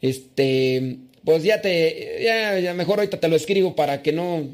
[0.00, 4.48] este, pues ya te, ya, ya mejor ahorita te lo escribo para que no,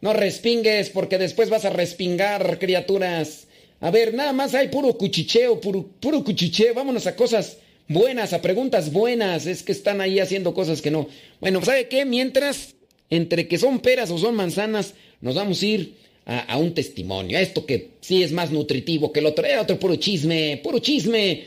[0.00, 3.46] no respingues porque después vas a respingar, criaturas.
[3.80, 6.74] A ver, nada más hay puro cuchicheo, puro, puro cuchicheo.
[6.74, 7.58] Vámonos a cosas
[7.88, 9.46] buenas, a preguntas buenas.
[9.46, 11.08] Es que están ahí haciendo cosas que no.
[11.40, 12.06] Bueno, ¿sabe qué?
[12.06, 12.74] Mientras,
[13.10, 17.36] entre que son peras o son manzanas, nos vamos a ir a, un testimonio.
[17.36, 19.44] A esto que sí es más nutritivo que el otro.
[19.44, 21.44] Eh, otro puro chisme, puro chisme.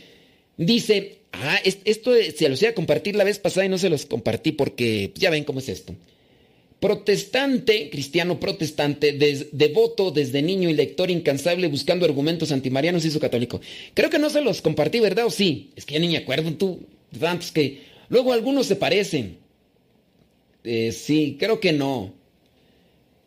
[0.58, 4.06] Dice, ah, esto se los iba a compartir la vez pasada y no se los
[4.06, 5.96] compartí porque ya ven cómo es esto
[6.84, 9.14] protestante, cristiano protestante,
[9.54, 13.62] devoto desde niño y lector incansable buscando argumentos antimarianos su católico.
[13.94, 15.28] Creo que no se los compartí, ¿verdad?
[15.28, 15.72] ¿O sí?
[15.78, 16.82] Es que ya ni me acuerdo tú,
[17.18, 17.84] tantos que...
[18.10, 19.38] Luego algunos se parecen.
[20.66, 22.14] Eh, sí, creo que no.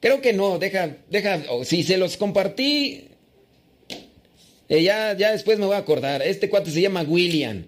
[0.00, 3.04] Creo que no, deja, deja, si se los compartí,
[4.68, 6.20] eh, ya, ya después me voy a acordar.
[6.20, 7.64] Este cuate se llama William.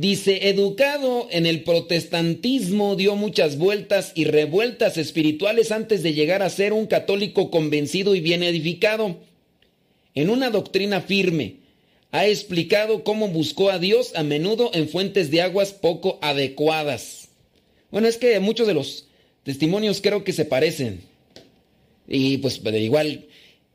[0.00, 6.50] Dice, educado en el protestantismo, dio muchas vueltas y revueltas espirituales antes de llegar a
[6.50, 9.16] ser un católico convencido y bien edificado.
[10.14, 11.56] En una doctrina firme,
[12.12, 17.30] ha explicado cómo buscó a Dios a menudo en fuentes de aguas poco adecuadas.
[17.90, 19.08] Bueno, es que muchos de los
[19.42, 21.00] testimonios creo que se parecen.
[22.06, 23.26] Y pues igual,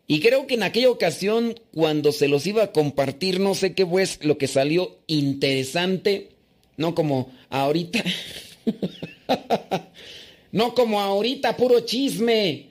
[0.06, 3.86] Y creo que en aquella ocasión, cuando se los iba a compartir, no sé qué
[3.86, 6.30] fue lo que salió interesante,
[6.76, 8.04] no como ahorita,
[10.52, 12.68] no como ahorita, puro chisme,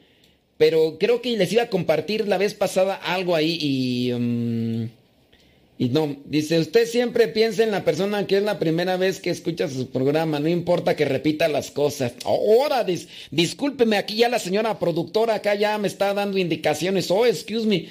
[0.59, 4.13] pero creo que les iba a compartir la vez pasada algo ahí y...
[4.13, 4.89] Um,
[5.79, 9.31] y no, dice, usted siempre piensa en la persona que es la primera vez que
[9.31, 12.13] escucha su programa, no importa que repita las cosas.
[12.25, 12.87] Ahora,
[13.31, 17.11] discúlpeme, aquí ya la señora productora acá ya me está dando indicaciones.
[17.11, 17.89] Oh, excuse me.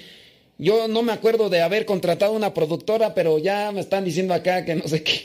[0.57, 4.63] Yo no me acuerdo de haber contratado una productora, pero ya me están diciendo acá
[4.63, 5.21] que no sé qué.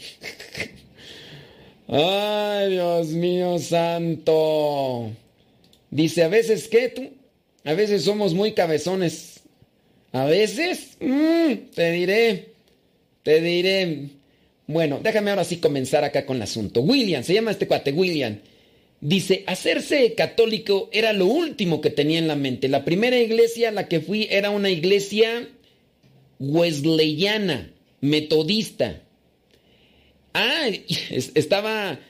[1.88, 5.10] Ay, Dios mío santo.
[5.90, 7.10] Dice, a veces, ¿qué tú?
[7.64, 9.35] A veces somos muy cabezones.
[10.16, 12.48] A veces, mm, te diré.
[13.22, 14.08] Te diré.
[14.66, 16.80] Bueno, déjame ahora sí comenzar acá con el asunto.
[16.80, 18.38] William, se llama este cuate, William.
[19.02, 22.68] Dice, hacerse católico era lo último que tenía en la mente.
[22.68, 25.50] La primera iglesia a la que fui era una iglesia
[26.38, 29.02] wesleyana, metodista.
[30.32, 30.70] Ah,
[31.10, 32.00] estaba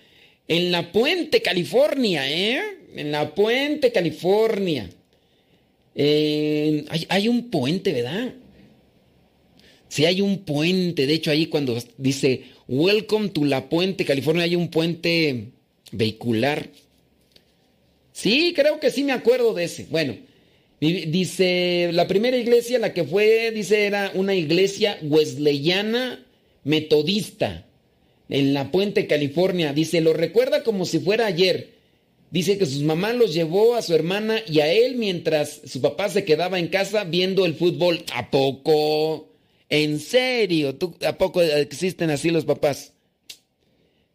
[0.47, 2.63] en La Puente, California, ¿eh?
[2.95, 4.91] En La Puente, California.
[5.97, 8.35] Hay, hay un puente, ¿verdad?
[9.89, 14.57] Si hay un puente, de hecho ahí cuando dice Welcome to La Puente, California, hay
[14.57, 15.53] un puente
[15.93, 16.69] vehicular.
[18.13, 19.87] Sí, creo que sí me acuerdo de ese.
[19.91, 20.17] Bueno,
[20.81, 26.27] dice, la primera iglesia, la que fue, dice, era una iglesia wesleyana
[26.65, 27.67] metodista
[28.29, 29.73] en La Puente, California.
[29.73, 31.76] Dice, lo recuerda como si fuera ayer.
[32.31, 36.09] Dice que sus mamás los llevó a su hermana y a él mientras su papá
[36.09, 38.05] se quedaba en casa viendo el fútbol.
[38.13, 39.33] ¿A poco?
[39.69, 40.75] ¿En serio?
[40.75, 42.93] ¿Tú, ¿A poco existen así los papás?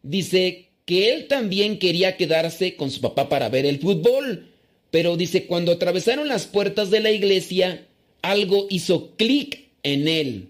[0.02, 4.48] Dice que él también quería quedarse con su papá para ver el fútbol,
[4.90, 7.86] pero dice, cuando atravesaron las puertas de la iglesia,
[8.20, 10.48] algo hizo clic en él,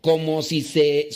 [0.00, 1.08] como si se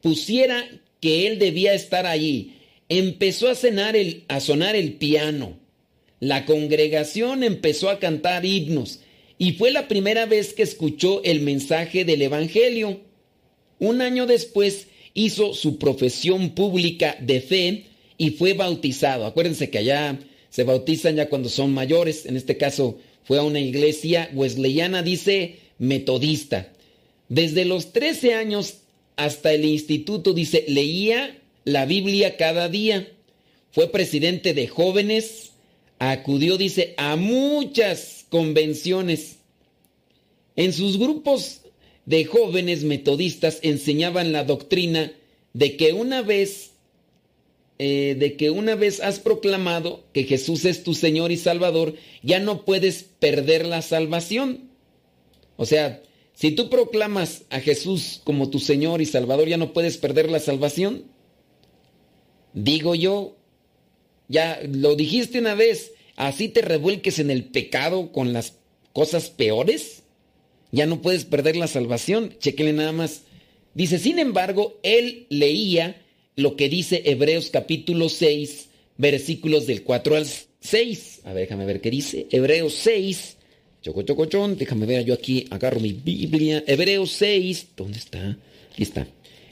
[0.00, 0.68] pusiera
[1.00, 2.54] que él debía estar allí.
[2.88, 5.58] Empezó a, cenar el, a sonar el piano.
[6.20, 9.00] La congregación empezó a cantar himnos
[9.38, 13.00] y fue la primera vez que escuchó el mensaje del Evangelio.
[13.78, 17.84] Un año después hizo su profesión pública de fe
[18.16, 19.26] y fue bautizado.
[19.26, 20.18] Acuérdense que allá
[20.50, 22.26] se bautizan ya cuando son mayores.
[22.26, 26.72] En este caso fue a una iglesia wesleyana, dice metodista.
[27.28, 28.78] Desde los 13 años
[29.16, 33.08] hasta el instituto, dice, leía la Biblia cada día.
[33.70, 35.52] Fue presidente de jóvenes.
[35.98, 39.38] Acudió, dice, a muchas convenciones.
[40.56, 41.62] En sus grupos
[42.06, 45.12] de jóvenes metodistas enseñaban la doctrina
[45.52, 46.72] de que una vez
[47.80, 52.38] eh, de que una vez has proclamado que Jesús es tu Señor y Salvador, ya
[52.38, 54.70] no puedes perder la salvación.
[55.56, 56.00] O sea,
[56.34, 60.38] si tú proclamas a Jesús como tu Señor y Salvador, ya no puedes perder la
[60.38, 61.04] salvación.
[62.54, 63.36] Digo yo,
[64.28, 68.54] ya lo dijiste una vez, así te revuelques en el pecado con las
[68.92, 70.04] cosas peores,
[70.74, 72.34] ya no puedes perder la salvación.
[72.40, 73.22] Chequenle nada más.
[73.74, 76.02] Dice, sin embargo, él leía
[76.36, 80.26] lo que dice Hebreos capítulo 6, versículos del 4 al
[80.60, 81.20] 6.
[81.24, 82.26] A ver, déjame ver qué dice.
[82.30, 83.36] Hebreos 6.
[83.82, 84.56] Choco, choco, chon.
[84.56, 86.64] Déjame ver, yo aquí agarro mi Biblia.
[86.66, 87.66] Hebreos 6.
[87.76, 88.36] ¿Dónde está?
[88.72, 89.06] Aquí está.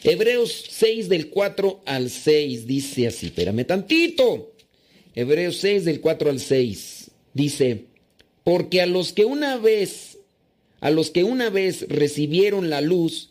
[0.04, 3.26] Hebreos 6 del 4 al 6 dice así.
[3.26, 4.52] Espérame tantito.
[5.14, 7.84] Hebreos 6 del 4 al 6 dice,
[8.44, 10.18] porque a los que una vez,
[10.80, 13.30] a los que una vez recibieron la luz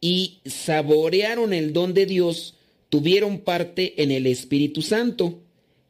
[0.00, 2.54] y saborearon el don de Dios,
[2.88, 5.38] tuvieron parte en el Espíritu Santo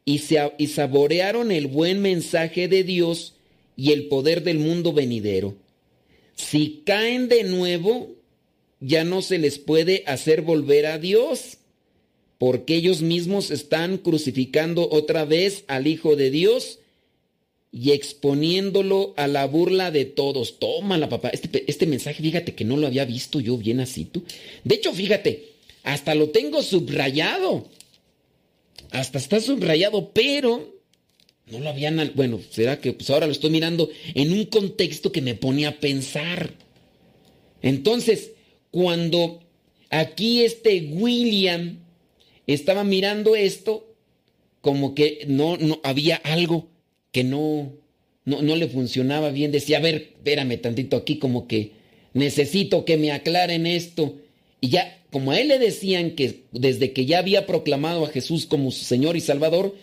[0.05, 3.35] y, se, y saborearon el buen mensaje de Dios
[3.77, 5.55] y el poder del mundo venidero.
[6.35, 8.11] Si caen de nuevo,
[8.83, 11.59] ya no se les puede hacer volver a Dios
[12.37, 16.81] porque ellos mismos están crucificando otra vez al Hijo de Dios
[17.71, 20.59] y exponiéndolo a la burla de todos.
[20.59, 21.29] Tómala, papá.
[21.29, 24.25] Este, este, mensaje, fíjate que no lo había visto yo bien así tú.
[24.65, 25.51] De hecho, fíjate,
[25.85, 27.69] hasta lo tengo subrayado.
[28.91, 30.75] Hasta está subrayado, pero
[31.47, 32.11] no lo habían...
[32.17, 35.79] Bueno, será que pues ahora lo estoy mirando en un contexto que me pone a
[35.79, 36.53] pensar.
[37.63, 38.33] Entonces,
[38.73, 39.41] cuando
[39.91, 41.79] aquí este William
[42.49, 43.95] estaba mirando esto
[44.61, 46.69] como que no, no había algo
[47.13, 47.73] que no,
[48.25, 49.53] no, no le funcionaba bien.
[49.53, 51.73] Decía, a ver, espérame tantito aquí, como que
[52.15, 54.17] necesito que me aclaren esto.
[54.61, 58.47] Y ya, como a él le decían que desde que ya había proclamado a Jesús
[58.47, 59.77] como su Señor y Salvador,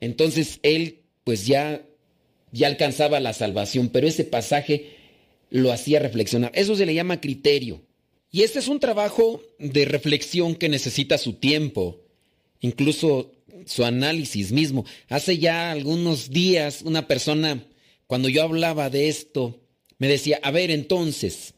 [0.00, 1.82] entonces él pues ya
[2.54, 4.90] ya alcanzaba la salvación, pero ese pasaje
[5.50, 6.52] lo hacía reflexionar.
[6.54, 7.82] Eso se le llama criterio.
[8.34, 12.00] Y este es un trabajo de reflexión que necesita su tiempo,
[12.58, 13.30] incluso
[13.64, 14.84] su análisis mismo.
[15.08, 17.64] Hace ya algunos días una persona,
[18.08, 19.60] cuando yo hablaba de esto,
[19.98, 21.54] me decía, a ver entonces,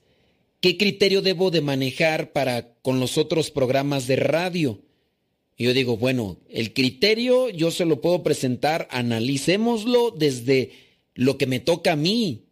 [0.60, 4.82] ¿qué criterio debo de manejar para con los otros programas de radio?
[5.56, 10.72] Y yo digo, bueno, el criterio yo se lo puedo presentar, analicémoslo desde
[11.14, 12.50] lo que me toca a mí.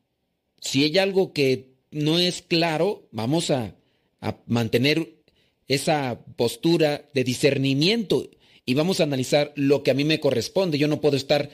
[0.62, 3.74] Si hay algo que no es claro, vamos a
[4.24, 5.22] a mantener
[5.68, 8.28] esa postura de discernimiento
[8.64, 10.78] y vamos a analizar lo que a mí me corresponde.
[10.78, 11.50] Yo no puedo estar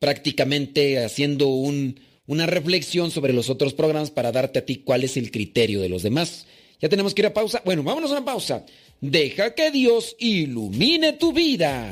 [0.00, 5.30] prácticamente haciendo una reflexión sobre los otros programas para darte a ti cuál es el
[5.30, 6.46] criterio de los demás.
[6.80, 7.62] Ya tenemos que ir a pausa.
[7.64, 8.66] Bueno, vámonos a una pausa.
[9.00, 11.90] Deja que Dios ilumine tu vida.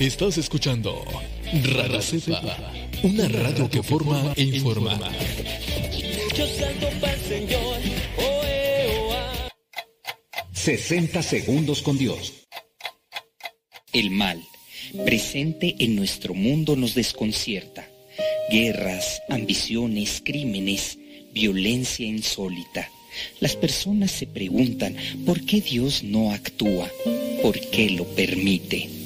[0.00, 1.02] Estás escuchando
[1.72, 2.54] Radio Cepa,
[3.02, 5.00] una radio que forma e informa.
[6.36, 7.78] Yo salto para Señor,
[8.18, 9.48] oh, eh, oh, ah.
[10.52, 12.34] 60 segundos con Dios.
[13.94, 14.42] El mal,
[15.06, 17.88] presente en nuestro mundo, nos desconcierta.
[18.50, 20.98] Guerras, ambiciones, crímenes,
[21.32, 22.90] violencia insólita.
[23.40, 24.94] Las personas se preguntan
[25.24, 26.90] por qué Dios no actúa,
[27.40, 29.05] por qué lo permite.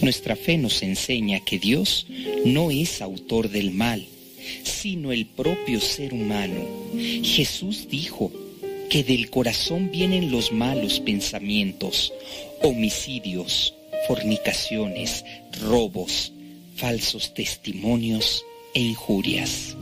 [0.00, 2.06] Nuestra fe nos enseña que Dios
[2.44, 4.06] no es autor del mal,
[4.62, 6.66] sino el propio ser humano.
[7.22, 8.30] Jesús dijo
[8.90, 12.12] que del corazón vienen los malos pensamientos,
[12.62, 13.74] homicidios,
[14.06, 15.24] fornicaciones,
[15.62, 16.32] robos,
[16.76, 19.76] falsos testimonios e injurias.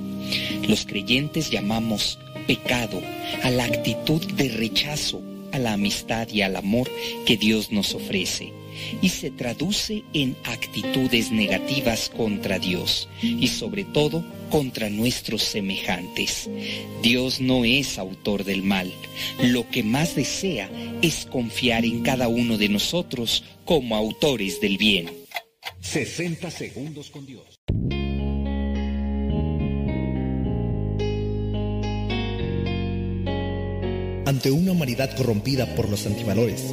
[0.68, 3.02] Los creyentes llamamos pecado
[3.42, 6.90] a la actitud de rechazo a la amistad y al amor
[7.26, 8.52] que Dios nos ofrece
[9.00, 16.48] y se traduce en actitudes negativas contra Dios y sobre todo contra nuestros semejantes.
[17.02, 18.92] Dios no es autor del mal.
[19.42, 20.70] Lo que más desea
[21.02, 25.10] es confiar en cada uno de nosotros como autores del bien.
[25.80, 27.62] 60 segundos con Dios.
[34.32, 36.72] ante una humanidad corrompida por los antivalores,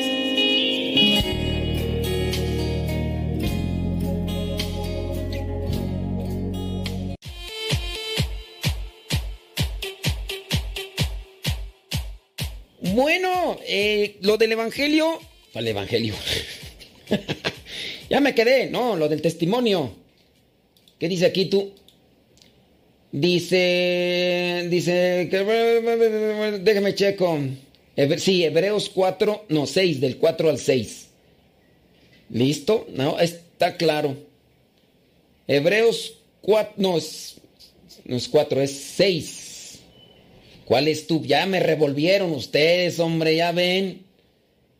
[13.73, 15.19] Eh, lo del Evangelio.
[15.53, 16.13] ¿Cuál Evangelio?
[18.09, 19.95] ya me quedé, no, lo del testimonio.
[20.99, 21.71] ¿Qué dice aquí tú?
[23.13, 25.29] Dice, dice,
[26.61, 27.39] déjame checo.
[28.17, 31.07] sí, Hebreos 4, no, 6, del 4 al 6.
[32.29, 32.87] ¿Listo?
[32.93, 34.17] No, está claro.
[35.47, 37.35] Hebreos 4, no, es,
[38.03, 39.40] no es 4, es 6.
[40.71, 41.21] ¿Cuál es tú?
[41.25, 44.03] Ya me revolvieron ustedes, hombre, ya ven.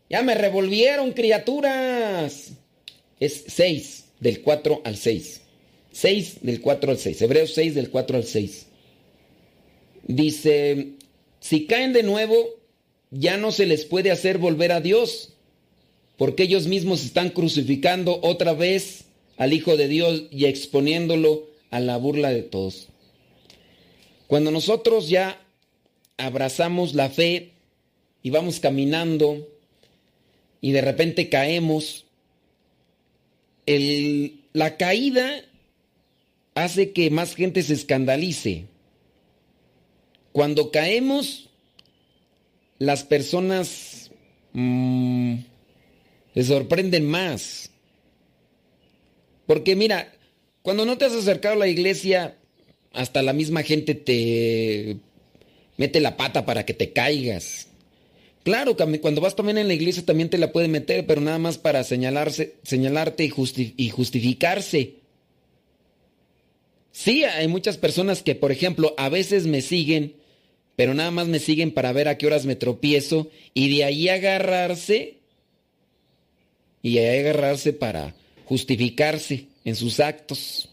[0.09, 2.53] Ya me revolvieron, criaturas.
[3.19, 5.41] Es 6 del 4 al 6.
[5.91, 7.21] 6 del 4 al 6.
[7.21, 8.67] Hebreos 6 del 4 al 6.
[10.07, 10.93] Dice,
[11.41, 12.37] si caen de nuevo,
[13.09, 15.33] ya no se les puede hacer volver a Dios,
[16.15, 21.97] porque ellos mismos están crucificando otra vez al Hijo de Dios y exponiéndolo a la
[21.97, 22.87] burla de todos.
[24.27, 25.37] Cuando nosotros ya
[26.21, 27.51] abrazamos la fe
[28.21, 29.47] y vamos caminando
[30.61, 32.05] y de repente caemos,
[33.65, 35.43] la caída
[36.53, 38.65] hace que más gente se escandalice.
[40.31, 41.49] Cuando caemos,
[42.77, 44.11] las personas
[44.53, 45.35] mm,
[46.35, 47.71] se sorprenden más.
[49.47, 50.13] Porque mira,
[50.61, 52.37] cuando no te has acercado a la iglesia,
[52.93, 54.97] hasta la misma gente te
[55.81, 57.67] mete la pata para que te caigas.
[58.43, 61.57] Claro, cuando vas también en la iglesia también te la puede meter, pero nada más
[61.57, 64.95] para señalarte y, y justificarse.
[66.91, 70.21] Sí, hay muchas personas que, por ejemplo, a veces me siguen
[70.81, 74.09] pero nada más me siguen para ver a qué horas me tropiezo y de ahí
[74.09, 75.17] agarrarse
[76.81, 78.15] y de ahí agarrarse para
[78.45, 80.70] justificarse en sus actos.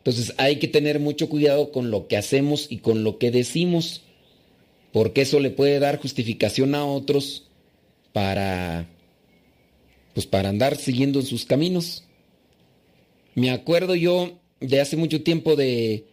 [0.00, 4.02] Entonces hay que tener mucho cuidado con lo que hacemos y con lo que decimos,
[4.92, 7.48] porque eso le puede dar justificación a otros
[8.12, 8.88] para
[10.14, 12.04] pues para andar siguiendo en sus caminos.
[13.34, 16.06] Me acuerdo yo de hace mucho tiempo de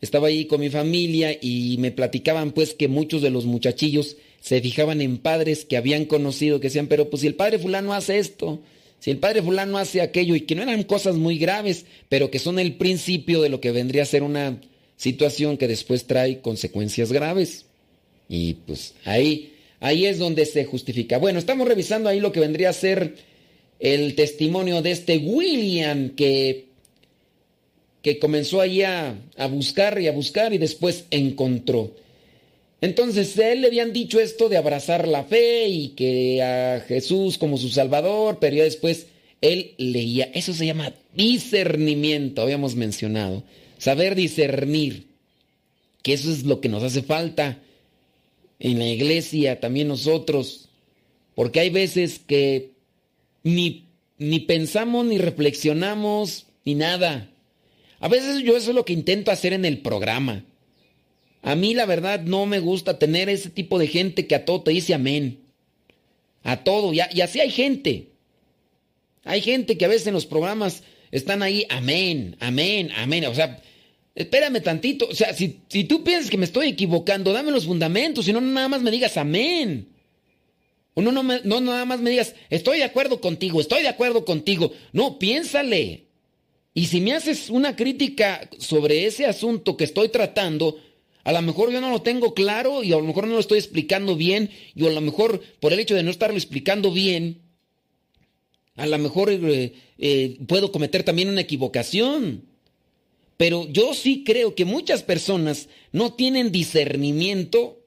[0.00, 4.60] estaba ahí con mi familia y me platicaban pues que muchos de los muchachillos se
[4.60, 8.18] fijaban en padres que habían conocido que decían, pero pues si el padre fulano hace
[8.18, 8.60] esto,
[8.98, 12.38] si el padre fulano hace aquello y que no eran cosas muy graves, pero que
[12.38, 14.60] son el principio de lo que vendría a ser una
[14.96, 17.66] situación que después trae consecuencias graves.
[18.28, 21.18] Y pues ahí, ahí es donde se justifica.
[21.18, 23.16] Bueno, estamos revisando ahí lo que vendría a ser
[23.78, 26.68] el testimonio de este William que
[28.02, 29.18] que comenzó ahí a,
[29.50, 31.92] buscar y a buscar y después encontró.
[32.80, 37.36] Entonces a él le habían dicho esto de abrazar la fe y que a Jesús
[37.36, 39.06] como su Salvador, pero ya después
[39.40, 40.30] él leía.
[40.34, 43.42] Eso se llama discernimiento, habíamos mencionado.
[43.78, 45.08] Saber discernir,
[46.02, 47.58] que eso es lo que nos hace falta
[48.60, 50.68] en la iglesia, también nosotros,
[51.34, 52.72] porque hay veces que
[53.42, 53.86] ni,
[54.18, 57.30] ni pensamos, ni reflexionamos, ni nada.
[58.00, 60.44] A veces yo eso es lo que intento hacer en el programa.
[61.42, 64.62] A mí la verdad no me gusta tener ese tipo de gente que a todo
[64.62, 65.40] te dice amén.
[66.42, 66.92] A todo.
[66.92, 68.08] Y, así hay gente.
[69.24, 73.26] Hay gente que a veces en los programas están ahí, amén, amén, amén.
[73.26, 73.60] O sea,
[74.14, 75.06] espérame tantito.
[75.08, 78.24] O sea, si, si tú piensas que me estoy equivocando, dame los fundamentos.
[78.24, 79.88] Si no, nada más me digas amén.
[80.98, 84.24] O no, no, no, nada más me digas, estoy de acuerdo contigo, estoy de acuerdo
[84.24, 84.72] contigo.
[84.92, 86.06] No, piénsale.
[86.74, 90.76] Y si me haces una crítica sobre ese asunto que estoy tratando,
[91.24, 93.58] a lo mejor yo no lo tengo claro y a lo mejor no lo estoy
[93.58, 97.42] explicando bien y a lo mejor por el hecho de no estarlo explicando bien,
[98.76, 102.44] a lo mejor eh, eh, puedo cometer también una equivocación.
[103.36, 107.78] Pero yo sí creo que muchas personas no tienen discernimiento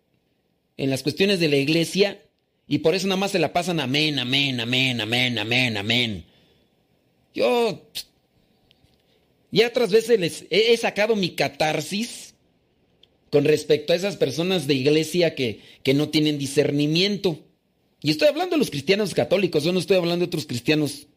[0.77, 2.21] en las cuestiones de la iglesia
[2.67, 6.25] y por eso nada más se la pasan amén, amén, amén, amén, amén, amén.
[7.33, 7.81] Yo
[9.51, 12.30] y otras veces les he, sacado mi catarsis
[13.31, 17.39] con respecto a esas personas de iglesia que, que no tienen discernimiento.
[18.01, 21.07] Y estoy hablando de los cristianos católicos, yo no estoy hablando de otros cristianos.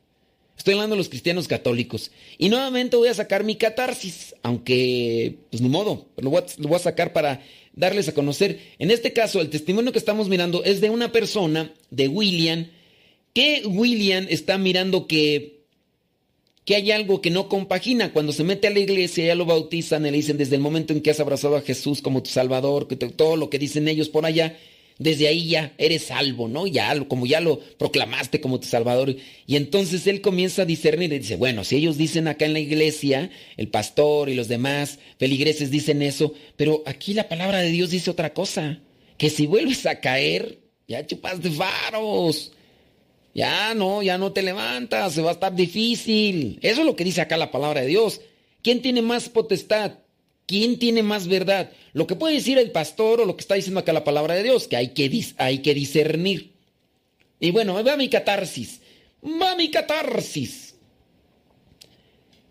[0.57, 2.13] Estoy hablando de los cristianos católicos.
[2.39, 6.77] Y nuevamente voy a sacar mi catarsis, aunque, pues ni modo, voy, a, lo voy
[6.77, 7.43] a sacar para
[7.75, 8.61] darles a conocer.
[8.79, 12.69] En este caso, el testimonio que estamos mirando es de una persona, de William,
[13.33, 15.64] que William está mirando que
[16.65, 18.13] que hay algo que no compagina.
[18.13, 20.93] Cuando se mete a la iglesia, ya lo bautizan y le dicen desde el momento
[20.93, 24.09] en que has abrazado a Jesús como tu Salvador, que todo lo que dicen ellos
[24.09, 24.57] por allá,
[24.99, 26.67] desde ahí ya eres salvo, ¿no?
[26.67, 29.15] Ya, como ya lo proclamaste como tu Salvador.
[29.47, 32.61] Y entonces él comienza a discernir y dice, bueno, si ellos dicen acá en la
[32.61, 37.91] iglesia, el pastor y los demás feligreses dicen eso, pero aquí la palabra de Dios
[37.91, 38.81] dice otra cosa,
[39.19, 42.53] que si vuelves a caer, ya chupaste faros.
[43.35, 46.59] Ya no, ya no te levantas, se va a estar difícil.
[46.63, 48.21] Eso es lo que dice acá la palabra de Dios.
[48.63, 49.99] ¿Quién tiene más potestad?
[50.47, 51.71] ¿Quién tiene más verdad?
[51.93, 54.45] Lo que puede decir el pastor o lo que está diciendo acá la palabra de
[54.45, 56.53] Dios, que hay que, hay que discernir.
[57.41, 58.81] Y bueno, va mi catarsis.
[59.25, 60.77] Va mi catarsis.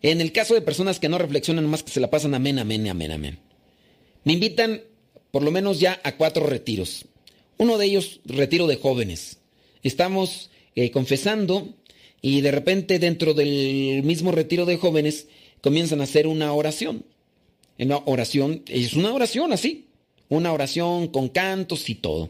[0.01, 2.87] En el caso de personas que no reflexionan más que se la pasan amén, amén,
[2.89, 3.39] amén, amén.
[4.25, 4.81] Me invitan
[5.31, 7.05] por lo menos ya a cuatro retiros.
[7.57, 9.39] Uno de ellos, retiro de jóvenes.
[9.81, 11.69] Estamos eh, confesando
[12.21, 15.27] y de repente dentro del mismo retiro de jóvenes
[15.61, 17.05] comienzan a hacer una oración.
[17.77, 19.87] Una oración, es una oración así,
[20.29, 22.29] una oración con cantos y todo.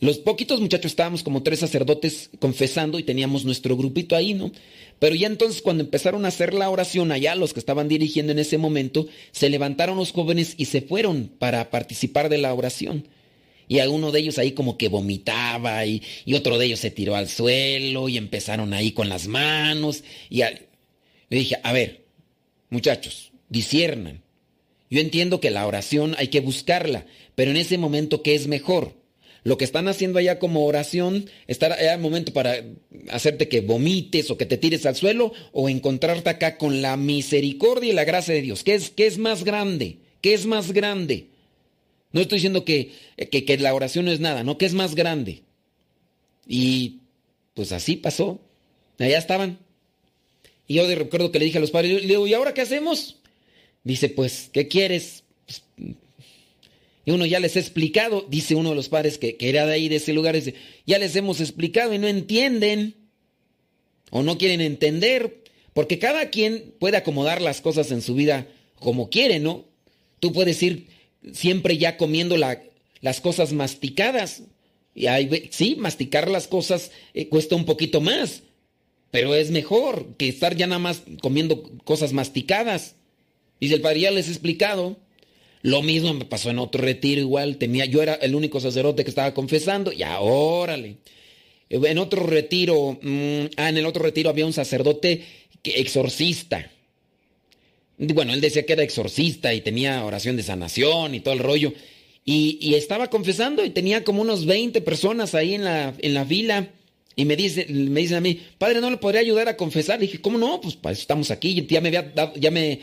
[0.00, 4.50] Los poquitos muchachos estábamos como tres sacerdotes confesando y teníamos nuestro grupito ahí, ¿no?
[4.98, 8.38] Pero ya entonces cuando empezaron a hacer la oración allá, los que estaban dirigiendo en
[8.38, 13.04] ese momento, se levantaron los jóvenes y se fueron para participar de la oración
[13.70, 16.02] y a uno de ellos ahí como que vomitaba y,
[16.34, 20.58] otro de ellos se tiró al suelo y empezaron ahí con las manos y le
[21.28, 22.04] dije, a ver,
[22.68, 24.24] muchachos, disiernan.
[24.90, 27.06] Yo entiendo que la oración hay que buscarla,
[27.36, 28.96] pero en ese momento, ¿qué es mejor?
[29.44, 32.64] Lo que están haciendo allá como oración, estar allá el momento para
[33.08, 37.92] hacerte que vomites o que te tires al suelo o encontrarte acá con la misericordia
[37.92, 38.64] y la gracia de Dios.
[38.64, 39.98] ¿Qué es, qué es más grande?
[40.20, 41.29] ¿Qué es más grande?
[42.12, 42.92] No estoy diciendo que,
[43.30, 45.42] que, la oración no es nada, no, que es más grande.
[46.46, 46.98] Y
[47.54, 48.40] pues así pasó.
[48.98, 49.58] Allá estaban.
[50.66, 53.16] Y yo recuerdo que le dije a los padres, le digo, ¿y ahora qué hacemos?
[53.84, 55.22] Dice, pues, ¿qué quieres?
[55.46, 55.62] Pues,
[57.04, 59.72] Y uno ya les ha explicado, dice uno de los padres que, que era de
[59.72, 60.54] ahí, de ese lugar, dice,
[60.86, 62.94] ya les hemos explicado y no entienden.
[64.10, 65.44] O no quieren entender.
[65.72, 68.48] Porque cada quien puede acomodar las cosas en su vida
[68.80, 69.64] como quiere, ¿no?
[70.18, 70.88] Tú puedes ir
[71.32, 74.42] siempre ya comiendo las cosas masticadas.
[74.94, 78.42] Y hay, sí, masticar las cosas eh, cuesta un poquito más,
[79.10, 82.96] pero es mejor que estar ya nada más comiendo cosas masticadas.
[83.60, 84.96] Y el padre ya les he explicado.
[85.62, 87.58] Lo mismo me pasó en otro retiro igual.
[87.58, 89.92] Tenía, yo era el único sacerdote que estaba confesando.
[89.92, 90.96] Y órale.
[91.68, 95.24] En otro retiro, mm, ah, en el otro retiro había un sacerdote
[95.62, 96.70] exorcista.
[98.00, 101.74] Bueno, él decía que era exorcista y tenía oración de sanación y todo el rollo.
[102.24, 106.70] Y, estaba confesando y tenía como unos 20 personas ahí en la, en la fila.
[107.14, 109.98] Y me dice, me dicen a mí, padre, ¿no le podría ayudar a confesar?
[109.98, 110.60] Le dije, ¿cómo no?
[110.62, 111.66] Pues para eso estamos aquí.
[111.68, 112.80] Ya me había dado, ya me,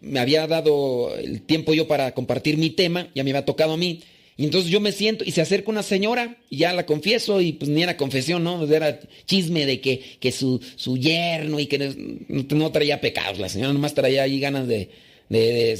[0.00, 3.76] me había dado el tiempo yo para compartir mi tema, ya me había tocado a
[3.76, 4.00] mí.
[4.40, 7.52] Y entonces yo me siento y se acerca una señora y ya la confieso y
[7.52, 8.64] pues ni era confesión, ¿no?
[8.72, 13.38] Era chisme de que, que su, su yerno y que no, traía pecados.
[13.38, 14.88] La señora nomás traía ahí ganas de,
[15.28, 15.78] de,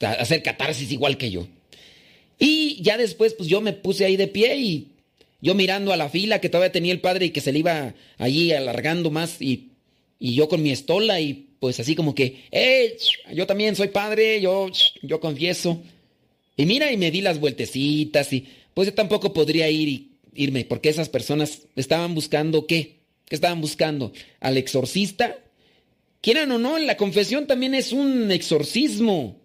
[0.00, 1.46] hacer catarsis igual que yo.
[2.40, 4.88] Y ya después pues yo me puse ahí de pie y
[5.40, 7.94] yo mirando a la fila que todavía tenía el padre y que se le iba
[8.18, 9.68] allí alargando más y,
[10.18, 12.96] y yo con mi estola y pues así como que, ¡eh!
[13.32, 15.80] Yo también soy padre, yo, yo confieso.
[16.56, 20.64] Y mira, y me di las vueltecitas y pues yo tampoco podría ir y irme,
[20.64, 23.00] porque esas personas estaban buscando qué?
[23.26, 24.12] ¿Qué estaban buscando?
[24.40, 25.38] ¿Al exorcista?
[26.20, 29.40] Quieran o no, la confesión también es un exorcismo.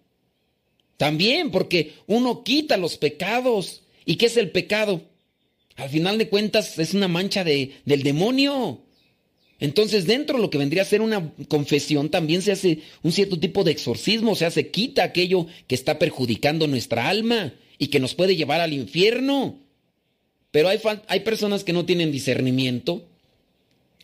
[0.96, 3.82] También, porque uno quita los pecados.
[4.04, 5.02] ¿Y qué es el pecado?
[5.76, 8.82] Al final de cuentas es una mancha de, del demonio.
[9.60, 13.38] Entonces, dentro de lo que vendría a ser una confesión, también se hace un cierto
[13.40, 17.98] tipo de exorcismo, o sea, se quita aquello que está perjudicando nuestra alma y que
[17.98, 19.58] nos puede llevar al infierno.
[20.52, 20.78] Pero hay,
[21.08, 23.04] hay personas que no tienen discernimiento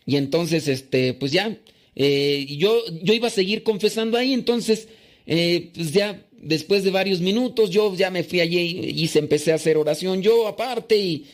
[0.05, 1.57] y entonces, este, pues ya,
[1.95, 4.87] eh, yo, yo iba a seguir confesando ahí, entonces,
[5.25, 9.51] eh, pues ya después de varios minutos, yo ya me fui allí y se empecé
[9.51, 11.25] a hacer oración yo aparte y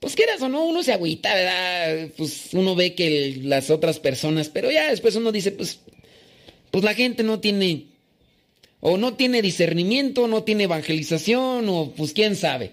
[0.00, 2.08] pues quieras o no, uno se agüita, ¿verdad?
[2.16, 5.80] Pues uno ve que las otras personas, pero ya después uno dice, pues,
[6.70, 7.86] pues la gente no tiene,
[8.80, 12.72] o no tiene discernimiento, no tiene evangelización, o pues quién sabe.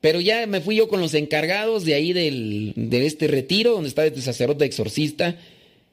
[0.00, 3.88] Pero ya me fui yo con los encargados de ahí del, de este retiro, donde
[3.88, 5.36] estaba este sacerdote exorcista,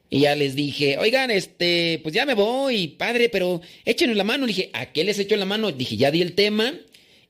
[0.08, 4.46] y ya les dije, oigan, este, pues ya me voy, padre, pero échenos la mano.
[4.46, 5.72] Le dije, ¿a qué les echo la mano?
[5.72, 6.72] Dije, ya di el tema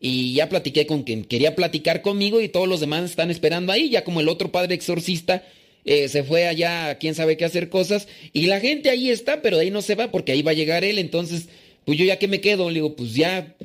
[0.08, 3.90] y ya platiqué con quien quería platicar conmigo y todos los demás están esperando ahí,
[3.90, 5.44] ya como el otro padre exorcista
[5.84, 9.58] eh, se fue allá, quién sabe qué hacer cosas, y la gente ahí está, pero
[9.58, 11.48] ahí no se va porque ahí va a llegar él, entonces,
[11.84, 13.56] pues yo ya que me quedo, le digo, pues ya,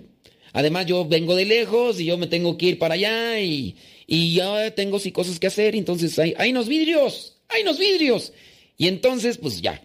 [0.51, 3.75] además yo vengo de lejos y yo me tengo que ir para allá y,
[4.07, 8.33] y ya tengo sí cosas que hacer, entonces hay, hay unos vidrios, hay unos vidrios,
[8.79, 9.79] y entonces, pues ya,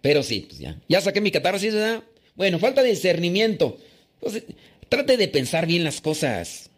[0.00, 2.02] pero sí, pues ya, ya saqué mi catarsis, ¿verdad?
[2.34, 3.76] Bueno, falta de discernimiento.
[4.14, 4.44] Entonces,
[4.90, 6.68] Trate de pensar bien las cosas.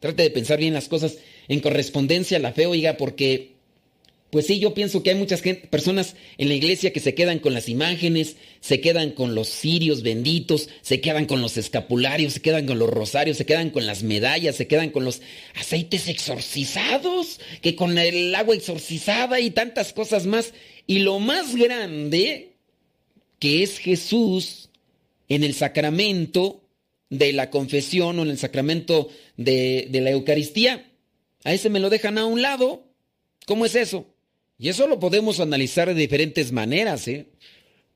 [0.00, 3.52] Trate de pensar bien las cosas en correspondencia a la fe, oiga, porque,
[4.30, 5.40] pues sí, yo pienso que hay muchas
[5.70, 10.02] personas en la iglesia que se quedan con las imágenes, se quedan con los cirios
[10.02, 14.02] benditos, se quedan con los escapularios, se quedan con los rosarios, se quedan con las
[14.02, 15.22] medallas, se quedan con los
[15.54, 20.54] aceites exorcizados, que con el agua exorcizada y tantas cosas más.
[20.88, 22.50] Y lo más grande,
[23.38, 24.70] que es Jesús
[25.28, 26.59] en el sacramento,
[27.10, 30.90] de la confesión o en el sacramento de, la Eucaristía.
[31.44, 32.84] A ese me lo dejan a un lado.
[33.46, 34.06] ¿Cómo es eso?
[34.58, 37.06] Y eso lo podemos analizar de diferentes maneras.
[37.08, 37.26] ¿eh?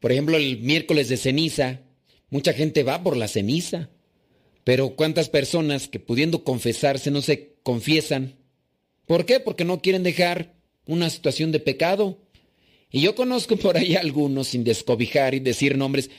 [0.01, 1.81] Por ejemplo, el miércoles de ceniza,
[2.29, 3.89] mucha gente va por la ceniza.
[4.65, 8.35] Pero ¿cuántas personas que pudiendo confesarse no se confiesan?
[9.07, 9.39] ¿Por qué?
[9.41, 10.55] Porque no quieren dejar
[10.87, 12.19] una situación de pecado.
[12.91, 16.11] Y yo conozco por ahí algunos, sin descobijar y decir nombres,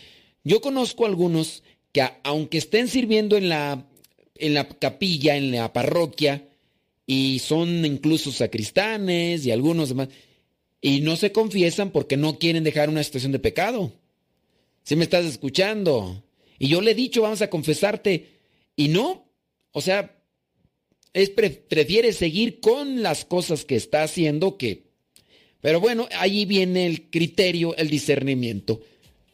[0.43, 1.63] yo conozco algunos
[1.95, 3.87] que aunque estén sirviendo en la,
[4.35, 6.45] en la capilla, en la parroquia,
[7.07, 10.09] y son incluso sacristanes y algunos demás,
[10.81, 13.93] y no se confiesan porque no quieren dejar una situación de pecado.
[14.83, 16.21] Si me estás escuchando?
[16.59, 18.41] Y yo le he dicho, vamos a confesarte,
[18.75, 19.31] y no,
[19.71, 20.21] o sea,
[21.13, 24.83] es prefiere seguir con las cosas que está haciendo que...
[25.61, 28.81] Pero bueno, ahí viene el criterio, el discernimiento.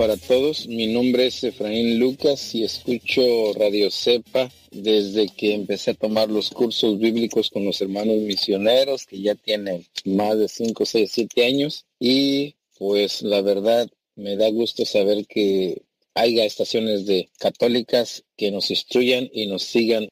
[0.00, 5.94] Para todos, mi nombre es Efraín Lucas y escucho Radio Cepa desde que empecé a
[5.94, 11.10] tomar los cursos bíblicos con los hermanos misioneros que ya tienen más de 5, 6,
[11.12, 11.84] 7 años.
[11.98, 15.82] Y pues la verdad me da gusto saber que
[16.14, 20.08] haya estaciones de católicas que nos instruyan y nos sigan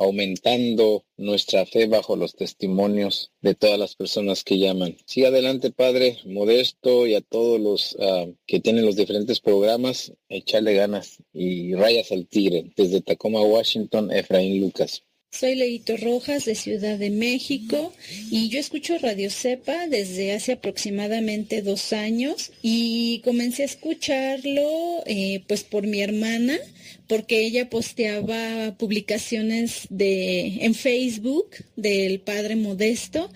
[0.00, 4.96] aumentando nuestra fe bajo los testimonios de todas las personas que llaman.
[5.04, 10.74] Sí, adelante, Padre Modesto, y a todos los ah, que tienen los diferentes programas, echarle
[10.74, 12.72] ganas y rayas al tigre.
[12.76, 15.02] Desde Tacoma, Washington, Efraín Lucas.
[15.32, 17.94] Soy Leito Rojas de Ciudad de México
[18.32, 25.42] y yo escucho Radio Cepa desde hace aproximadamente dos años y comencé a escucharlo eh,
[25.46, 26.58] pues por mi hermana
[27.06, 33.30] porque ella posteaba publicaciones de en Facebook del Padre Modesto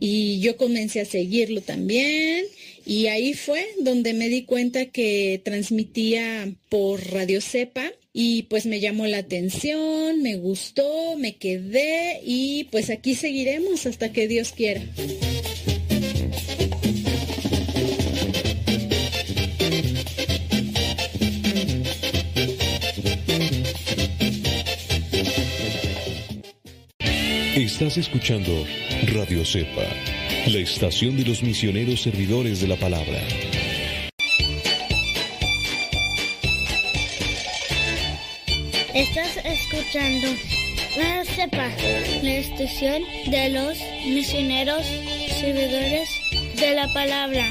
[0.00, 2.44] y yo comencé a seguirlo también
[2.84, 8.80] y ahí fue donde me di cuenta que transmitía por Radio Cepa y pues me
[8.80, 14.80] llamó la atención, me gustó, me quedé y pues aquí seguiremos hasta que Dios quiera.
[27.54, 28.64] Estás escuchando
[29.12, 29.84] Radio Cepa,
[30.46, 33.20] la estación de los misioneros servidores de la palabra.
[39.86, 40.26] Escuchando
[40.96, 41.68] la CEPA,
[42.22, 44.84] la estación de los misioneros
[45.38, 46.08] servidores
[46.58, 47.44] de la palabra.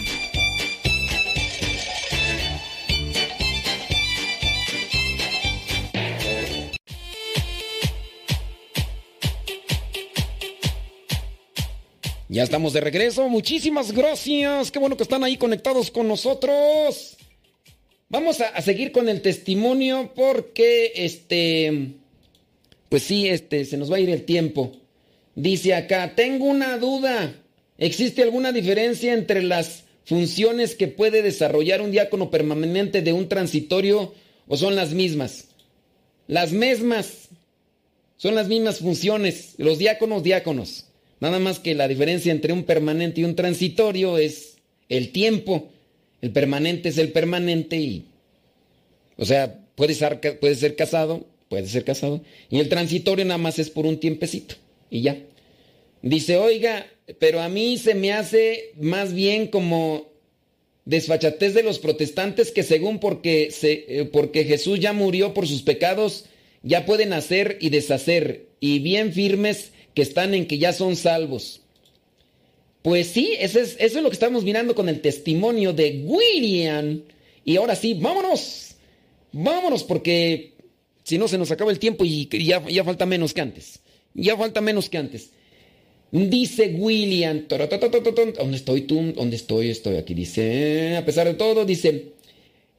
[12.28, 13.30] Ya estamos de regreso.
[13.30, 14.72] Muchísimas gracias.
[14.72, 17.16] Qué bueno que están ahí conectados con nosotros.
[18.10, 21.96] Vamos a, seguir con el testimonio porque este
[22.96, 24.72] pues sí, este se nos va a ir el tiempo.
[25.36, 27.36] Dice acá, tengo una duda.
[27.78, 34.14] ¿Existe alguna diferencia entre las funciones que puede desarrollar un diácono permanente de un transitorio
[34.48, 35.50] o son las mismas?
[36.28, 37.28] Las mismas.
[38.16, 39.56] Son las mismas funciones.
[39.58, 40.86] Los diáconos, diáconos.
[41.20, 44.56] Nada más que la diferencia entre un permanente y un transitorio es
[44.88, 45.68] el tiempo.
[46.22, 48.06] El permanente es el permanente y...
[49.18, 51.26] O sea, puede ser, puede ser casado,
[51.56, 52.22] puede ser casado.
[52.50, 54.56] Y el transitorio nada más es por un tiempecito.
[54.90, 55.18] Y ya.
[56.02, 56.86] Dice, oiga,
[57.18, 60.10] pero a mí se me hace más bien como
[60.84, 65.62] desfachatez de los protestantes que según porque, se, eh, porque Jesús ya murió por sus
[65.62, 66.26] pecados,
[66.62, 68.48] ya pueden hacer y deshacer.
[68.60, 71.62] Y bien firmes que están en que ya son salvos.
[72.82, 77.04] Pues sí, eso es, eso es lo que estamos mirando con el testimonio de William.
[77.46, 78.76] Y ahora sí, vámonos.
[79.32, 80.55] Vámonos porque
[81.06, 83.80] si no se nos acaba el tiempo y ya, ya falta menos que antes.
[84.16, 85.30] Ya falta menos que antes.
[86.12, 89.14] Dice William, ¿dónde estoy tú?
[89.16, 89.70] ¿Dónde estoy?
[89.70, 90.14] Estoy aquí.
[90.16, 92.14] Dice, a pesar de todo, dice,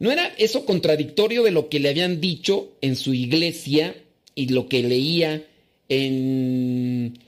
[0.01, 3.95] ¿no era eso contradictorio de lo que le habían dicho en su iglesia
[4.35, 5.45] y lo que leía
[5.89, 7.19] en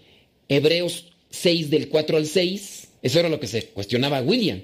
[0.49, 4.63] Hebreos 6 del 4 al 6, eso era lo que se cuestionaba William.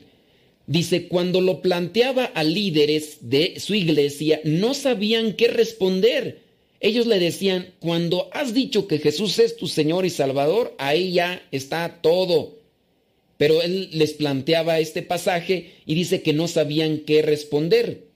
[0.67, 6.43] Dice, cuando lo planteaba a líderes de su iglesia, no sabían qué responder.
[6.81, 11.47] Ellos le decían, cuando has dicho que Jesús es tu Señor y Salvador, ahí ya
[11.51, 12.59] está todo.
[13.37, 18.07] Pero él les planteaba este pasaje y dice que no sabían qué responder.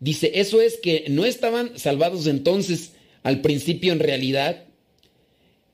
[0.00, 4.64] Dice, eso es que no estaban salvados entonces al principio en realidad.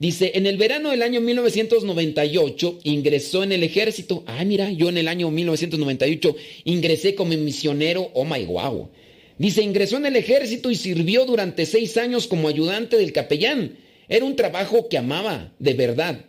[0.01, 4.23] Dice, en el verano del año 1998 ingresó en el ejército.
[4.27, 8.11] Ah, mira, yo en el año 1998 ingresé como misionero.
[8.15, 8.91] Oh my wow.
[9.39, 13.77] Dice, ingresó en el ejército y sirvió durante seis años como ayudante del capellán.
[14.09, 16.25] Era un trabajo que amaba, de verdad,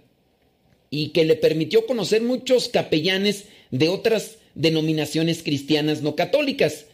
[0.90, 6.88] y que le permitió conocer muchos capellanes de otras denominaciones cristianas no católicas.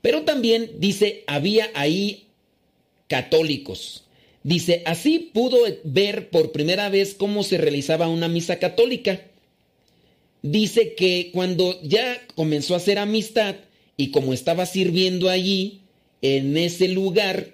[0.00, 2.28] Pero también, dice, había ahí
[3.08, 4.04] católicos.
[4.42, 9.26] Dice, así pudo ver por primera vez cómo se realizaba una misa católica.
[10.42, 13.56] dice que cuando ya comenzó a hacer amistad
[13.98, 15.80] y como estaba sirviendo allí,
[16.22, 17.50] en ese lugar,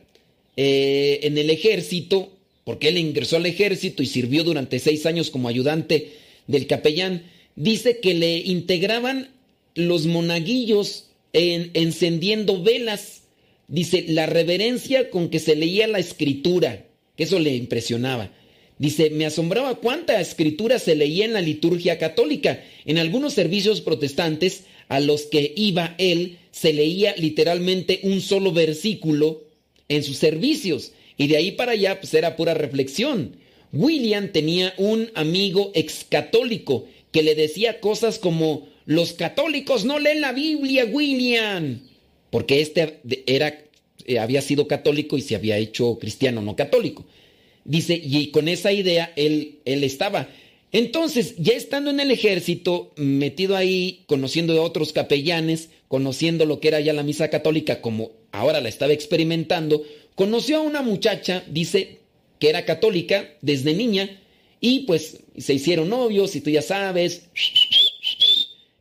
[0.56, 2.32] eh, en el ejército,
[2.64, 6.12] porque él ingresó al ejército y sirvió durante seis años como ayudante
[6.46, 7.24] del capellán,
[7.54, 9.30] dice que le integraban
[9.74, 13.22] los monaguillos en, encendiendo velas.
[13.68, 16.86] Dice, la reverencia con que se leía la escritura,
[17.16, 18.30] que eso le impresionaba.
[18.78, 22.62] Dice, me asombraba cuánta escritura se leía en la liturgia católica.
[22.84, 29.44] En algunos servicios protestantes a los que iba él, se leía literalmente un solo versículo
[29.88, 30.92] en sus servicios.
[31.16, 33.36] Y de ahí para allá, pues era pura reflexión.
[33.72, 40.32] William tenía un amigo excatólico que le decía cosas como, los católicos no leen la
[40.32, 41.80] Biblia, William.
[42.30, 43.64] Porque este era,
[44.04, 47.04] eh, había sido católico y se había hecho cristiano no católico.
[47.64, 50.28] Dice, y con esa idea él, él estaba.
[50.72, 56.68] Entonces, ya estando en el ejército, metido ahí, conociendo a otros capellanes, conociendo lo que
[56.68, 62.00] era ya la misa católica como ahora la estaba experimentando, conoció a una muchacha, dice,
[62.38, 64.20] que era católica desde niña,
[64.60, 67.28] y pues se hicieron novios, y tú ya sabes.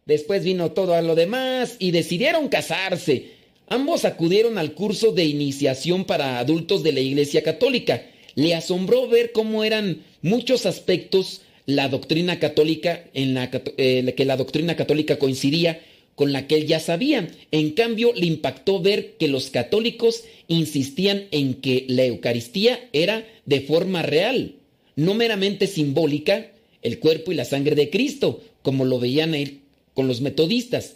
[0.05, 3.34] Después vino todo a lo demás y decidieron casarse.
[3.67, 8.03] Ambos acudieron al curso de iniciación para adultos de la Iglesia Católica
[8.35, 14.37] le asombró ver cómo eran muchos aspectos la doctrina católica en la eh, que la
[14.37, 15.81] doctrina católica coincidía
[16.13, 17.27] con la que él ya sabía.
[17.51, 23.61] En cambio, le impactó ver que los católicos insistían en que la Eucaristía era de
[23.61, 24.55] forma real,
[24.95, 26.51] no meramente simbólica,
[26.83, 29.59] el cuerpo y la sangre de Cristo, como lo veían él
[29.93, 30.95] con los metodistas.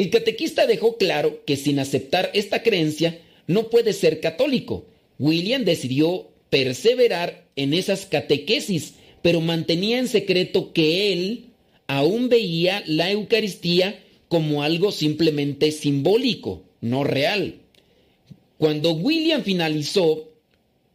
[0.00, 4.86] El catequista dejó claro que sin aceptar esta creencia no puede ser católico.
[5.18, 11.50] William decidió perseverar en esas catequesis, pero mantenía en secreto que él
[11.86, 17.56] aún veía la Eucaristía como algo simplemente simbólico, no real.
[18.56, 20.30] Cuando William finalizó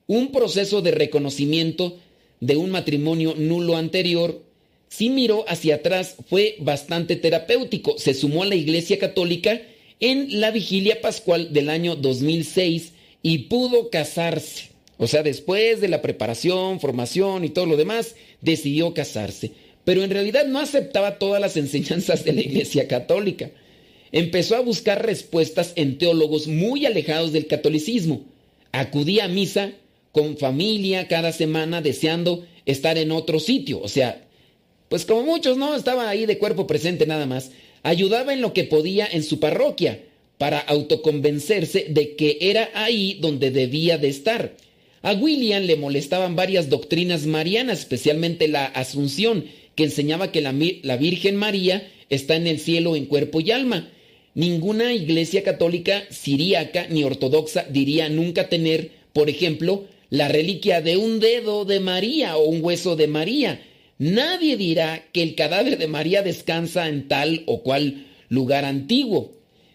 [0.07, 1.99] un proceso de reconocimiento
[2.39, 4.41] de un matrimonio nulo anterior,
[4.95, 7.97] si miró hacia atrás, fue bastante terapéutico.
[7.97, 9.61] Se sumó a la Iglesia Católica
[9.99, 14.69] en la vigilia pascual del año 2006 y pudo casarse.
[14.97, 19.51] O sea, después de la preparación, formación y todo lo demás, decidió casarse.
[19.83, 23.51] Pero en realidad no aceptaba todas las enseñanzas de la Iglesia Católica.
[24.13, 28.21] Empezó a buscar respuestas en teólogos muy alejados del catolicismo.
[28.71, 29.73] Acudía a misa
[30.13, 33.81] con familia cada semana deseando estar en otro sitio.
[33.81, 34.24] O sea,
[34.89, 37.51] pues como muchos no, estaba ahí de cuerpo presente nada más.
[37.83, 39.99] Ayudaba en lo que podía en su parroquia
[40.37, 44.55] para autoconvencerse de que era ahí donde debía de estar.
[45.01, 50.51] A William le molestaban varias doctrinas marianas, especialmente la Asunción, que enseñaba que la,
[50.97, 53.89] Virgen María está en el cielo en cuerpo y alma.
[54.33, 61.19] Ninguna iglesia católica, siríaca ni ortodoxa diría nunca tener, por ejemplo, la reliquia de un
[61.19, 63.61] dedo de María o un hueso de María.
[63.97, 69.33] Nadie dirá que el cadáver de María descansa en tal o cual lugar antiguo.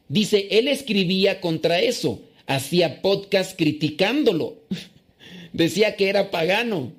[0.09, 4.59] Dice, él escribía contra eso, hacía podcast criticándolo.
[5.53, 6.93] decía que era pagano.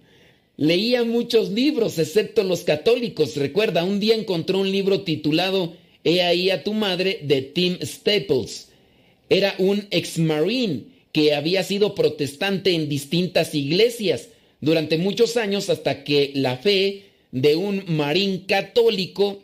[0.57, 3.35] Leía muchos libros, excepto los católicos.
[3.35, 8.69] Recuerda, un día encontró un libro titulado He ahí a tu madre de Tim Staples.
[9.29, 14.29] Era un ex-marine que había sido protestante en distintas iglesias
[14.61, 19.39] durante muchos años hasta que la fe de un marín católico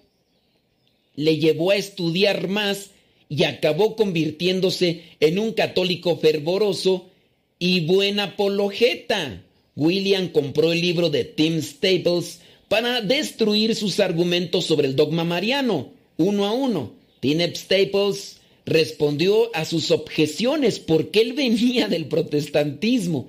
[1.16, 2.92] le llevó a estudiar más
[3.30, 7.10] y acabó convirtiéndose en un católico fervoroso
[7.60, 9.42] y buena apologeta.
[9.76, 15.92] William compró el libro de Tim Staples para destruir sus argumentos sobre el dogma mariano,
[16.18, 16.94] uno a uno.
[17.20, 23.28] Tim Staples respondió a sus objeciones porque él venía del protestantismo.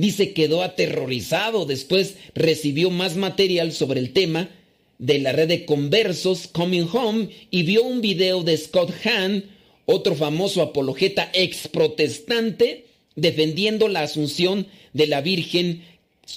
[0.00, 4.48] Dice quedó aterrorizado, después recibió más material sobre el tema
[4.98, 9.44] de la red de conversos Coming Home y vio un video de Scott Hahn,
[9.84, 15.84] otro famoso apologeta ex protestante, defendiendo la asunción de la Virgen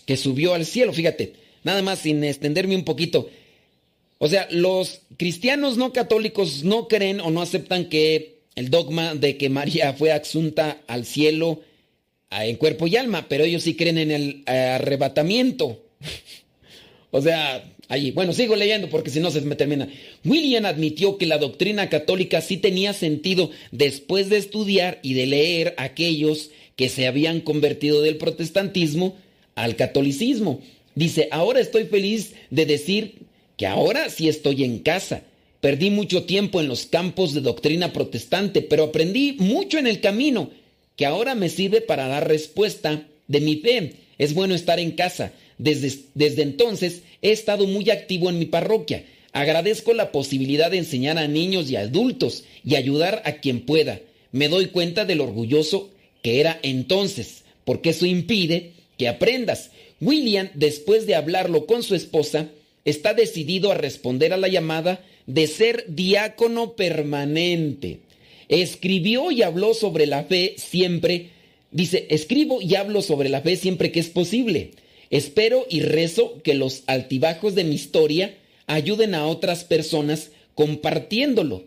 [0.06, 0.92] que subió al cielo.
[0.92, 1.32] Fíjate,
[1.64, 3.30] nada más sin extenderme un poquito.
[4.18, 9.38] O sea, los cristianos no católicos no creen o no aceptan que el dogma de
[9.38, 11.62] que María fue asunta al cielo
[12.42, 15.84] en cuerpo y alma, pero ellos sí creen en el arrebatamiento.
[17.12, 18.12] o sea, allí.
[18.12, 19.88] Bueno, sigo leyendo porque si no se me termina.
[20.26, 25.76] William admitió que la doctrina católica sí tenía sentido después de estudiar y de leer
[25.78, 29.16] aquellos que se habían convertido del protestantismo
[29.56, 30.62] al catolicismo.
[30.96, 33.16] Dice, ahora estoy feliz de decir
[33.58, 35.24] que ahora sí estoy en casa.
[35.62, 40.50] Perdí mucho tiempo en los campos de doctrina protestante, pero aprendí mucho en el camino,
[40.96, 43.94] que ahora me sirve para dar respuesta de mi fe.
[44.18, 45.34] Es bueno estar en casa.
[45.58, 49.06] Desde, desde entonces he estado muy activo en mi parroquia.
[49.32, 54.00] Agradezco la posibilidad de enseñar a niños y adultos y ayudar a quien pueda.
[54.32, 55.90] Me doy cuenta del orgulloso
[56.22, 59.72] que era entonces, porque eso impide que aprendas.
[60.00, 62.50] William, después de hablarlo con su esposa,
[62.86, 68.00] está decidido a responder a la llamada de ser diácono permanente.
[68.54, 71.30] Escribió y habló sobre la fe siempre.
[71.72, 74.74] Dice, escribo y hablo sobre la fe siempre que es posible.
[75.10, 78.38] Espero y rezo que los altibajos de mi historia
[78.68, 81.64] ayuden a otras personas compartiéndolo.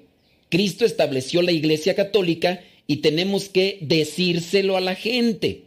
[0.49, 5.63] Cristo estableció la Iglesia Católica y tenemos que decírselo a la gente.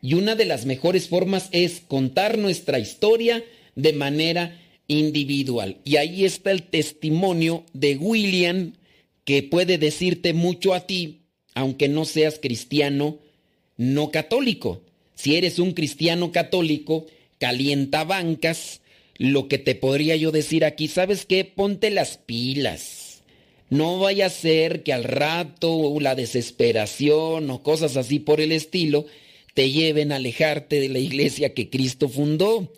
[0.00, 3.44] Y una de las mejores formas es contar nuestra historia
[3.76, 4.58] de manera
[4.88, 5.76] individual.
[5.84, 8.72] Y ahí está el testimonio de William
[9.24, 11.22] que puede decirte mucho a ti,
[11.54, 13.18] aunque no seas cristiano
[13.76, 14.82] no católico.
[15.14, 17.06] Si eres un cristiano católico,
[17.38, 18.80] calienta bancas,
[19.18, 21.44] lo que te podría yo decir aquí, ¿sabes qué?
[21.44, 23.22] Ponte las pilas.
[23.70, 29.06] No vaya a ser que al rato la desesperación o cosas así por el estilo
[29.54, 32.72] te lleven a alejarte de la iglesia que Cristo fundó.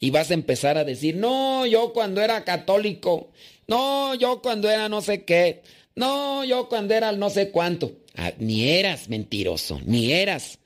[0.00, 3.30] Y vas a empezar a decir, no, yo cuando era católico,
[3.66, 5.62] no, yo cuando era no sé qué,
[5.98, 7.92] no, yo cuando era no sé cuánto.
[8.14, 10.60] Ah, ni eras mentiroso, ni eras.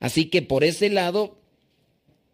[0.00, 1.38] Así que por ese lado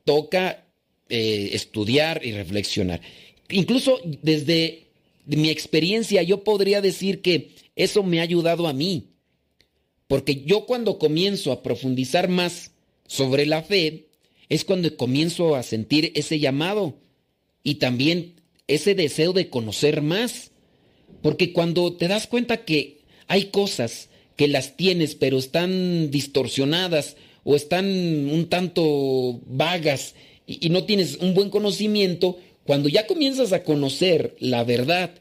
[0.04, 0.64] toca
[1.08, 3.00] eh, estudiar y reflexionar.
[3.48, 4.86] Incluso desde
[5.26, 9.08] mi experiencia yo podría decir que eso me ha ayudado a mí.
[10.06, 12.70] Porque yo cuando comienzo a profundizar más
[13.08, 14.06] sobre la fe,
[14.48, 17.00] es cuando comienzo a sentir ese llamado
[17.64, 18.34] y también
[18.68, 20.52] ese deseo de conocer más.
[21.24, 22.98] Porque cuando te das cuenta que
[23.28, 30.16] hay cosas que las tienes pero están distorsionadas o están un tanto vagas
[30.46, 35.14] y, no tienes un buen conocimiento, cuando ya comienzas a conocer la verdad,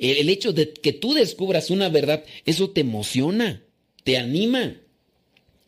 [0.00, 3.62] el, hecho de que tú descubras una verdad, eso te emociona,
[4.02, 4.80] te anima.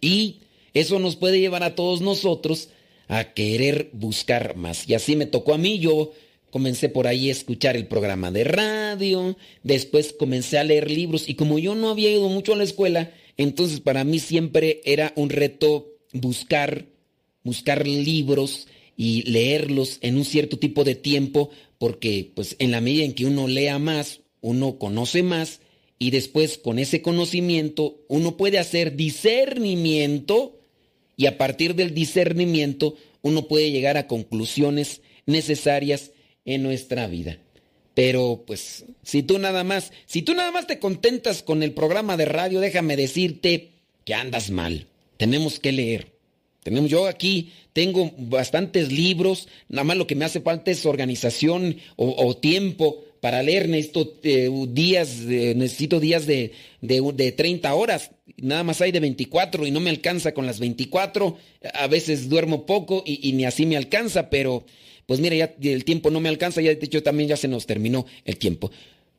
[0.01, 0.39] Y
[0.75, 2.71] eso nos puede llevar a todos nosotros
[3.07, 4.89] a querer buscar más.
[4.89, 6.11] Y así me tocó a mí, yo
[6.53, 11.34] comencé por ahí a escuchar el programa de radio, después comencé a leer libros y
[11.34, 15.30] como yo no había ido mucho a la escuela, entonces para mí siempre era un
[15.30, 16.84] reto buscar,
[17.42, 21.48] buscar libros y leerlos en un cierto tipo de tiempo,
[21.78, 25.61] porque pues en la medida en que uno lea más, uno conoce más
[25.98, 30.61] y después con ese conocimiento uno puede hacer discernimiento
[31.16, 36.11] y a partir del discernimiento uno puede llegar a conclusiones necesarias
[36.45, 37.38] en nuestra vida.
[37.95, 42.16] Pero pues si tú nada más, si tú nada más te contentas con el programa
[42.16, 43.70] de radio, déjame decirte
[44.05, 44.86] que andas mal.
[45.18, 46.12] Tenemos que leer.
[46.62, 51.76] Tenemos yo aquí tengo bastantes libros, nada más lo que me hace falta es organización
[51.97, 53.68] o, tiempo para leer.
[53.68, 59.70] Necesito eh, días, necesito días de, de 30 horas nada más hay de 24 y
[59.70, 61.38] no me alcanza con las 24.
[61.74, 64.64] A veces duermo poco y, ni así me alcanza, pero
[65.13, 67.67] pues mira, ya el tiempo no me alcanza, ya de hecho también ya se nos
[67.67, 68.71] terminó el tiempo.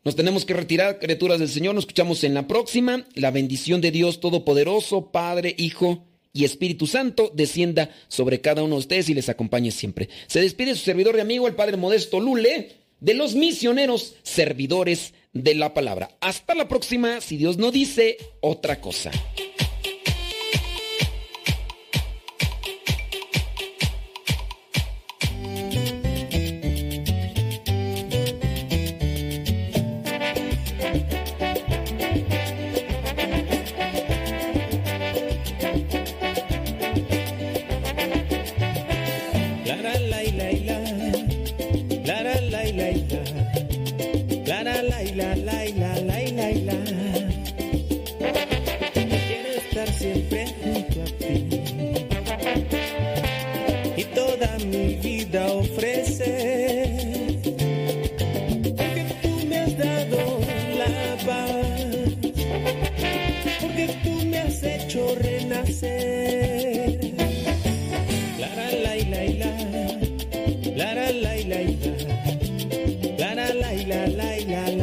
[0.04, 1.76] Nos tenemos que retirar, criaturas del Señor.
[1.76, 3.06] Nos escuchamos en la próxima.
[3.14, 8.80] La bendición de Dios Todopoderoso, Padre, Hijo y Espíritu Santo, descienda sobre cada uno de
[8.80, 10.10] ustedes y les acompañe siempre.
[10.26, 15.53] Se despide su servidor y amigo, el Padre Modesto Lule, de los misioneros servidores de
[15.53, 16.10] la palabra.
[16.22, 19.11] Hasta la próxima, si Dios no dice otra cosa.